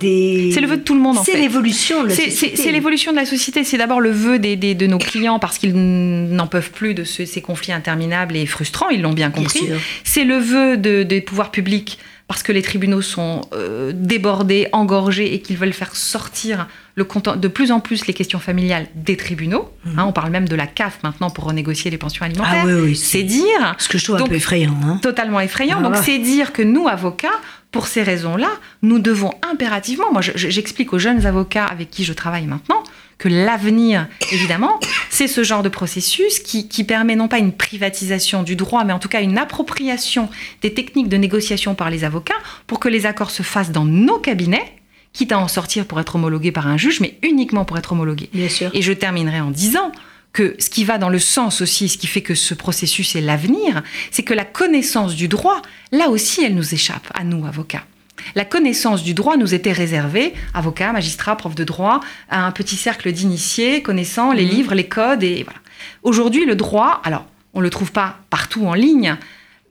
[0.00, 0.50] des.
[0.52, 2.56] C'est le vœu de tout le monde C'est l'évolution de la C'est- société.
[2.56, 3.62] C'est l'évolution de la société.
[3.62, 7.04] C'est d'abord le vœu des, des- de nos clients parce qu'ils n'en peuvent plus de
[7.04, 8.88] ce- ces conflits interminables et frustrants.
[8.90, 9.60] Ils l'ont bien compris.
[10.02, 11.98] C'est le vœu de- des pouvoirs publics
[12.28, 16.66] parce que les tribunaux sont euh, débordés, engorgés et qu'ils veulent faire sortir
[16.96, 19.68] le content- de plus en plus les questions familiales des tribunaux.
[19.84, 19.98] Mhm.
[19.98, 22.62] Hein, on parle même de la CAF maintenant pour renégocier les pensions alimentaires.
[22.64, 22.96] Ah oui, oui.
[22.96, 24.74] C'est dire Ce que je trouve Donc, un peu effrayant.
[24.84, 24.98] Hein.
[25.02, 25.76] totalement effrayant.
[25.80, 26.02] Ah Donc ouais.
[26.02, 27.28] c'est dire que nous, avocats,
[27.70, 28.48] pour ces raisons-là,
[28.82, 32.82] nous devons impérativement, moi je- je- j'explique aux jeunes avocats avec qui je travaille maintenant,
[33.18, 38.42] que l'avenir, évidemment, c'est ce genre de processus qui, qui permet non pas une privatisation
[38.42, 40.28] du droit, mais en tout cas une appropriation
[40.60, 42.34] des techniques de négociation par les avocats
[42.66, 44.76] pour que les accords se fassent dans nos cabinets,
[45.12, 48.28] quitte à en sortir pour être homologués par un juge, mais uniquement pour être homologués.
[48.34, 48.70] Bien sûr.
[48.74, 49.92] Et je terminerai en disant
[50.34, 53.22] que ce qui va dans le sens aussi, ce qui fait que ce processus est
[53.22, 55.62] l'avenir, c'est que la connaissance du droit,
[55.92, 57.86] là aussi, elle nous échappe, à nous, avocats.
[58.34, 62.00] La connaissance du droit nous était réservée, avocats, magistrats, profs de droit,
[62.30, 64.50] à un petit cercle d'initiés connaissant les Mhm.
[64.50, 65.60] livres, les codes et voilà.
[66.02, 69.16] Aujourd'hui, le droit, alors, on le trouve pas partout en ligne,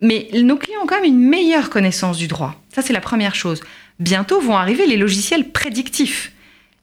[0.01, 2.61] mais nos clients ont quand même une meilleure connaissance du droit.
[2.73, 3.61] Ça, c'est la première chose.
[3.99, 6.31] Bientôt vont arriver les logiciels prédictifs.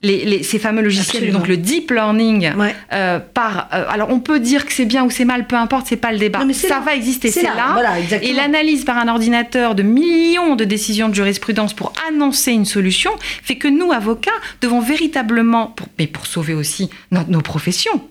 [0.04, 1.38] Les, les- ces fameux logiciels, Absolument.
[1.38, 2.74] donc le deep learning, Ouais.
[2.92, 3.68] euh, par.
[3.72, 6.10] euh, alors, on peut dire que c'est bien ou c'est mal, peu importe, c'est pas
[6.10, 6.40] le débat.
[6.40, 6.80] Non, mais Ça là.
[6.80, 7.54] va exister, C'est là.
[7.54, 7.68] là.
[7.74, 8.32] Voilà, exactement.
[8.32, 13.12] Et l'analyse par un ordinateur de millions de décisions de jurisprudence pour annoncer une solution
[13.20, 14.30] fait que nous, avocats,
[14.60, 18.02] devons véritablement, pour, mais pour sauver aussi nos, nos professions,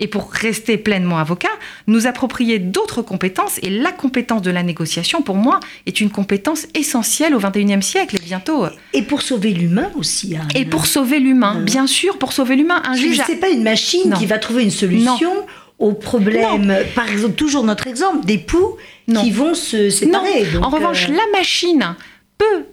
[0.00, 1.48] et pour rester pleinement avocat,
[1.86, 3.58] nous approprier d'autres compétences.
[3.62, 8.16] Et la compétence de la négociation, pour moi, est une compétence essentielle au XXIe siècle
[8.16, 8.64] et bientôt.
[8.94, 10.36] Et pour sauver l'humain aussi.
[10.36, 10.48] hein.
[10.54, 11.64] Et pour sauver l'humain, Mhm.
[11.64, 13.20] bien sûr, pour sauver l'humain, un juge.
[13.20, 14.16] a- c'est pas une machine Non.
[14.16, 15.30] qui va trouver une solution
[15.78, 16.74] au problème.
[16.94, 18.76] Par exemple, toujours notre exemple d'époux
[19.08, 19.22] Non.
[19.22, 20.44] qui vont se séparer.
[20.62, 21.94] En revanche, euh, la machine
[22.38, 22.64] peut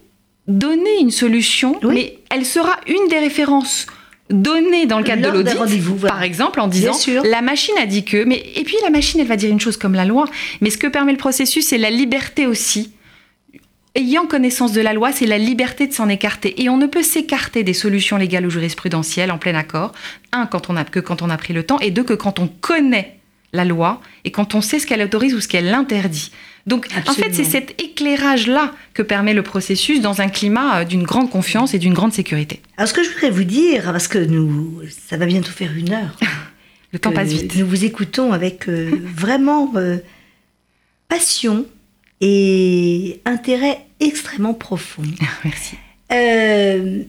[0.47, 1.93] donner une solution, Oui.
[1.93, 3.85] mais elle sera une des références
[4.29, 5.79] données dans le cadre Lors de l'audit.
[5.79, 6.15] voilà.
[6.15, 9.27] Par exemple, en disant la machine a dit que, mais et puis la machine, elle
[9.27, 10.25] va dire une chose comme la loi.
[10.61, 12.91] Mais ce que permet le processus, c'est la liberté aussi.
[13.95, 16.61] Ayant connaissance de la loi, c'est la liberté de s'en écarter.
[16.61, 19.91] Et on ne peut s'écarter des solutions légales ou jurisprudentielles en plein accord.
[20.31, 22.37] Un, quand on a, que quand on a pris le temps, et deux, que quand
[22.37, 23.17] on connaît
[23.53, 26.31] la loi et quand on sait ce qu'elle autorise ou ce qu'elle interdit.
[26.67, 31.03] Donc, en fait, c'est cet éclairage-là que permet le processus dans un climat euh, d'une
[31.03, 32.61] grande confiance et d'une grande sécurité.
[32.75, 35.93] Alors, ce que je voudrais vous dire, parce que nous, ça va bientôt faire une
[35.93, 36.17] heure.
[36.93, 37.55] Le temps passe vite.
[37.55, 39.97] Nous vous écoutons avec euh, vraiment euh,
[41.09, 41.65] passion
[42.21, 45.03] et intérêt extrêmement profond.
[45.43, 45.75] Merci.
[46.11, 47.03] Euh,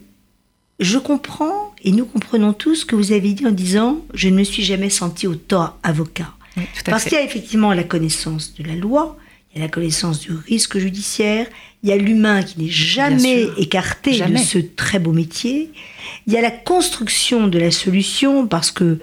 [0.81, 4.37] je comprends et nous comprenons tous ce que vous avez dit en disant je ne
[4.37, 6.35] me suis jamais senti autant avocat.
[6.57, 9.17] Oui, Parce qu'il y a effectivement la connaissance de la loi,
[9.55, 11.47] il y a la connaissance du risque judiciaire,
[11.83, 14.41] il y a l'humain qui n'est jamais écarté Jamais.
[14.41, 15.71] de ce très beau métier,
[16.27, 18.99] il y a la construction de la solution parce que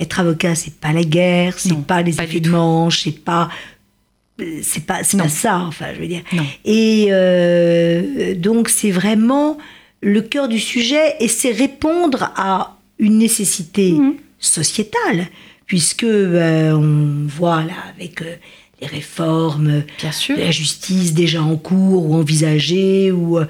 [0.00, 3.48] être avocat c'est pas la guerre, c'est pas les pas effets de manche, c'est pas
[4.62, 6.22] c'est pas c'est pas ça enfin je veux dire.
[6.32, 6.44] Non.
[6.64, 9.58] Et euh, donc c'est vraiment
[10.00, 14.14] le cœur du sujet et c'est répondre à une nécessité Mhm.
[14.38, 15.28] sociétale,
[15.66, 18.34] puisque euh, on voit là avec euh,
[18.80, 20.36] les réformes Bien sûr.
[20.36, 23.46] de la justice déjà en cours ou envisagées, ou euh,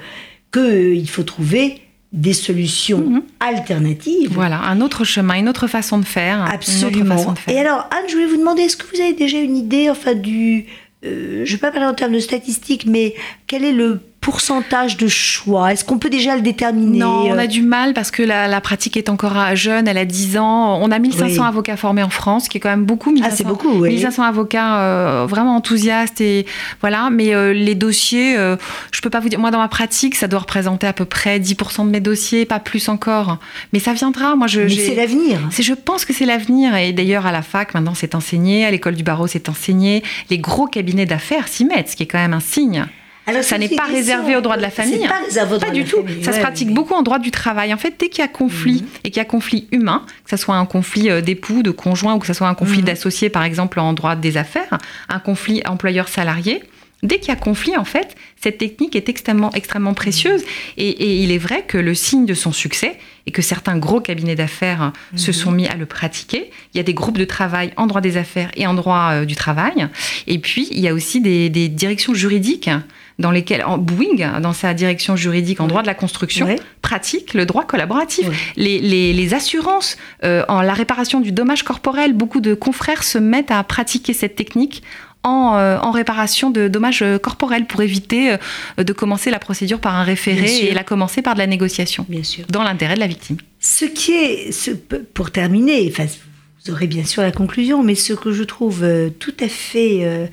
[0.53, 1.81] qu'il faut trouver
[2.13, 3.23] des solutions Mhm.
[3.41, 4.29] alternatives.
[4.31, 6.37] Voilà, un autre chemin, une autre façon de faire.
[6.37, 7.17] Une autre Absolument.
[7.17, 7.53] façon de faire.
[7.53, 10.13] Et alors, Anne, je voulais vous demander, est-ce que vous avez déjà une idée, enfin,
[10.13, 10.65] du.
[11.05, 13.15] euh, je ne vais pas parler en termes de statistiques, mais
[13.47, 15.71] quel est le pourcentage de choix?
[15.71, 16.97] Est-ce qu'on peut déjà le déterminer?
[16.97, 19.87] Non, on euh, a du mal parce que la, la pratique est encore euh, jeune,
[19.87, 20.79] elle a 10 ans.
[20.81, 21.47] On a 1500 Oui.
[21.47, 23.11] avocats formés en France, qui est quand même beaucoup.
[23.11, 23.89] 1500, Ah, c'est beaucoup, oui.
[23.89, 26.47] 1500 avocats euh, vraiment enthousiastes et
[26.81, 27.09] voilà.
[27.11, 28.55] Mais euh, les dossiers, euh,
[28.91, 29.37] je peux pas vous dire.
[29.37, 32.59] Moi, dans ma pratique, ça doit représenter à peu près 10% de mes dossiers, pas
[32.59, 33.37] plus encore.
[33.73, 34.35] Mais ça viendra.
[34.35, 34.61] Moi, je.
[34.61, 35.39] Mais c'est l'avenir.
[35.51, 36.75] c'est, je pense que c'est l'avenir.
[36.75, 38.65] Et d'ailleurs, à la fac, maintenant, c'est enseigné.
[38.65, 40.01] À l'école du barreau, c'est enseigné.
[40.31, 42.87] Les gros cabinets d'affaires s'y mettent, ce qui est quand même un signe.
[43.27, 45.07] Alors, Ça n'est pas réservé au droit de la famille.
[45.07, 45.97] Pas réservé du la tout.
[46.05, 46.73] famille, Ça se pratique ouais.
[46.75, 47.73] beaucoup en droit du travail.
[47.73, 48.87] En fait, dès qu'il y a conflit Mhm.
[49.03, 52.13] et qu'il y a conflit humain, que ce soit un conflit euh, d'époux, de conjoint
[52.15, 52.85] ou que ce soit un conflit Mhm.
[52.85, 54.77] d'associés, par exemple, en droit des affaires,
[55.09, 56.63] un conflit employeur-salarié,
[57.03, 60.43] dès qu'il y a conflit, en fait, cette technique est extrêmement, extrêmement précieuse.
[60.77, 64.01] Et, et il est vrai que le signe de son succès et que certains gros
[64.01, 65.33] cabinets d'affaires se Mhm.
[65.33, 66.51] sont mis à le pratiquer.
[66.73, 69.25] Il y a des groupes de travail en droit des affaires et en droit euh,
[69.25, 69.87] du travail.
[70.27, 72.69] Et puis, il y a aussi des, des directions juridiques
[73.17, 76.59] dans lesquelles, en Boeing, dans sa direction juridique en droit de la construction, Ouais.
[76.81, 78.27] pratique le droit collaboratif.
[78.27, 78.35] Ouais.
[78.57, 83.17] Les, les- les assurances euh, en la réparation du dommage corporel, beaucoup de confrères se
[83.17, 84.83] mettent à pratiquer cette technique
[85.25, 88.35] en, euh, en, réparation de dommages corporels pour éviter
[88.77, 92.05] de commencer la procédure par un référé et la commencer par de la négociation.
[92.07, 92.45] Bien sûr.
[92.49, 93.37] Dans l'intérêt de la victime.
[93.59, 98.13] Ce qui est, ce, pour terminer, enfin, vous aurez bien sûr la conclusion, mais ce
[98.13, 98.85] que je trouve
[99.19, 100.29] tout à fait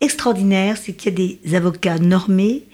[0.00, 2.64] extraordinaire, c'est qu'il y a des avocats normés.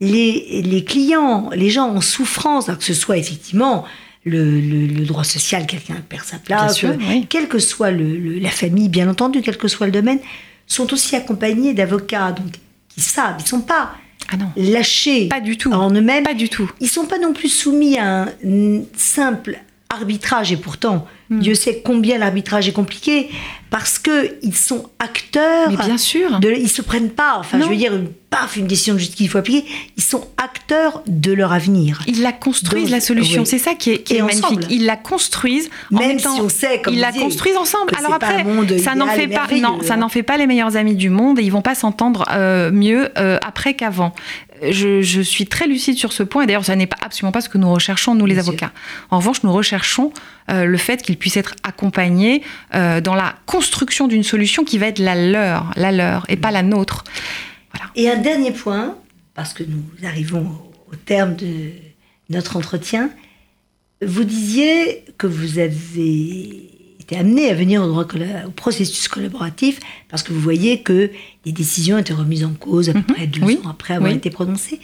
[0.00, 3.84] Les, les, clients, les gens en souffrance, que ce soit effectivement
[4.24, 6.94] le, le, droit social, quelqu'un perd sa place, sûr,
[7.28, 10.18] quelle que soit le, la famille, bien entendu, quel que soit le domaine,
[10.66, 12.54] sont aussi accompagnés d'avocats donc
[12.88, 13.92] qui savent, ils sont pas
[14.32, 15.72] ah lâchés pas du tout.
[15.72, 16.24] en eux-mêmes.
[16.24, 16.70] Pas du tout.
[16.80, 19.58] Ils sont pas non plus soumis à un simple
[19.90, 21.40] arbitrage et pourtant Hmm.
[21.40, 23.30] Dieu sait combien l'arbitrage est compliqué
[23.74, 25.68] parce que ils sont acteurs.
[25.68, 26.38] Mais bien sûr.
[26.38, 27.38] De, ils se prennent pas.
[27.38, 29.68] Enfin, je veux dire, une, paf, une décision de justice qu'il faut appliquer.
[29.96, 32.00] Ils sont acteurs de leur avenir.
[32.06, 33.44] Ils la construisent la solution.
[33.44, 34.66] C'est ça qui est, qui est magnifique.
[34.70, 35.70] Ils la construisent.
[35.90, 37.94] Même en même temps, si on sait, comme ils la construisent ensemble.
[37.98, 38.44] Alors après,
[38.78, 39.48] ça n'en fait pas.
[39.60, 42.26] Non, ça n'en fait pas les meilleurs amis du monde et ils vont pas s'entendre
[42.30, 44.12] euh, mieux euh, après qu'avant.
[44.70, 47.40] Je, je, suis très lucide sur ce point et d'ailleurs, ça n'est pas absolument pas
[47.40, 48.72] ce que nous recherchons nous les avocats.
[49.10, 50.12] En revanche, nous recherchons
[50.50, 52.42] euh, le fait qu'ils puissent être accompagnés
[52.74, 56.50] euh, dans la construction d'une solution qui va être la leur, la leur et pas
[56.50, 57.04] la nôtre.
[57.96, 58.96] Et un dernier point,
[59.34, 60.46] parce que nous arrivons
[60.90, 61.70] au terme de
[62.30, 63.10] notre entretien,
[64.02, 66.73] vous disiez que vous avez
[67.04, 68.04] été amené à venir au, droit
[68.46, 69.78] au, processus collaboratif
[70.08, 71.10] parce que vous voyez que
[71.44, 73.04] les décisions étaient remises en cause à peu mhm.
[73.04, 74.80] près deux ans après avoir été prononcées.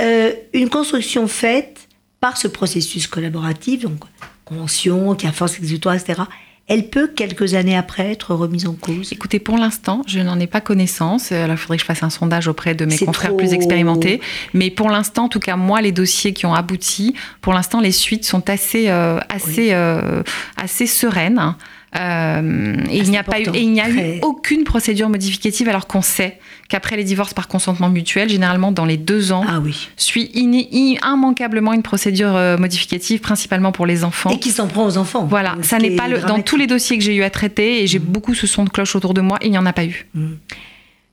[0.00, 1.88] Euh, une construction faite
[2.20, 4.00] par ce processus collaboratif, donc
[4.44, 6.22] convention, qui a force exécutoire, etc.,
[6.66, 10.46] elle peut, quelques années après, être remise en cause Écoutez, pour l'instant, je n'en ai
[10.46, 11.30] pas connaissance.
[11.30, 14.20] Alors, il faudrait que je fasse un sondage auprès de mes confrères plus expérimentés.
[14.54, 17.92] Mais pour l'instant, en tout cas, moi, les dossiers qui ont abouti, pour l'instant, les
[17.92, 20.22] suites sont assez, euh, assez, euh,
[20.56, 21.54] assez sereines.
[21.96, 25.68] Euh, et, il n'y a pas eu, et il n'y a eu aucune procédure modificative
[25.68, 26.38] alors qu'on sait
[26.68, 29.88] qu'après les divorces par consentement mutuel, généralement dans les deux ans, ah oui.
[29.96, 34.30] suit immanquablement une procédure euh, modificative, principalement pour les enfants.
[34.30, 35.26] Et qui s'en prend aux enfants.
[35.26, 37.86] Voilà, ça n'est pas le, dans tous les dossiers que j'ai eu à traiter, et
[37.86, 38.04] j'ai mmh.
[38.04, 40.06] beaucoup ce son de cloche autour de moi, il n'y en a pas eu.
[40.14, 40.32] Mmh.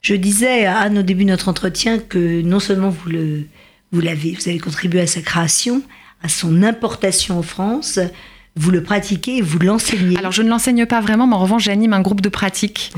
[0.01, 3.43] Je disais à Anne au début de notre entretien que non seulement vous le,
[3.91, 5.83] vous l'avez, vous avez contribué à sa création,
[6.23, 7.99] à son importation en France,
[8.57, 11.93] vous le pratiquez vous l'enseignez Alors, je ne l'enseigne pas vraiment, mais en revanche, j'anime
[11.93, 12.91] un groupe de pratique.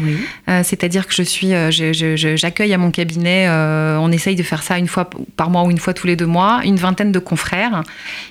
[0.49, 4.63] Euh, c'est-à-dire que je suis, euh, j'accueille à mon cabinet, euh, on essaye de faire
[4.63, 7.19] ça une fois par mois ou une fois tous les deux mois, une vingtaine de
[7.19, 7.83] confrères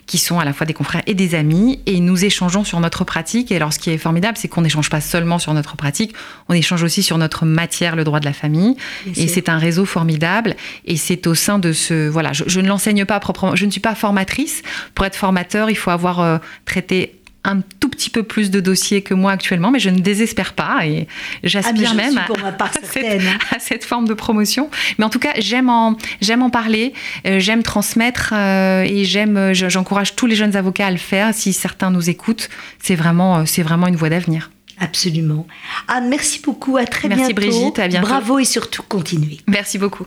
[0.07, 3.05] qui sont à la fois des confrères et des amis, et nous échangeons sur notre
[3.05, 3.53] pratique.
[3.53, 6.15] Et alors, ce qui est formidable, c'est qu'on n'échange pas seulement sur notre pratique,
[6.49, 8.77] on échange aussi sur notre matière, le droit de la famille.
[9.17, 10.57] et c'est un réseau formidable.
[10.87, 13.71] Et c'est au sein de ce, voilà, je, je ne l'enseigne pas proprement, je ne
[13.71, 14.63] suis pas formatrice.
[14.97, 17.12] Pour être formateur, il faut avoir traité
[17.45, 20.87] un tout petit peu plus de dossiers que moi actuellement, mais je ne désespère pas
[20.87, 21.09] et
[21.43, 22.19] j'aspire ah, même
[23.51, 24.71] à, cette, forme de promotion.
[24.99, 26.93] Mais en tout cas, j'aime en, j'aime en parler,
[27.27, 31.35] euh, j'aime transmettre euh, et j'aime, j'encourage tous les jeunes avocats à le faire.
[31.35, 32.49] Si certains nous écoutent,
[32.81, 34.51] c'est vraiment, euh, c'est vraiment une voie d'avenir.
[34.79, 35.47] Absolument.
[35.89, 36.77] Anne, merci beaucoup.
[36.77, 37.41] À très merci bientôt.
[37.41, 37.79] Brigitte.
[37.79, 38.07] À bientôt.
[38.07, 39.39] Bravo et surtout continuez.
[39.47, 40.07] Merci beaucoup.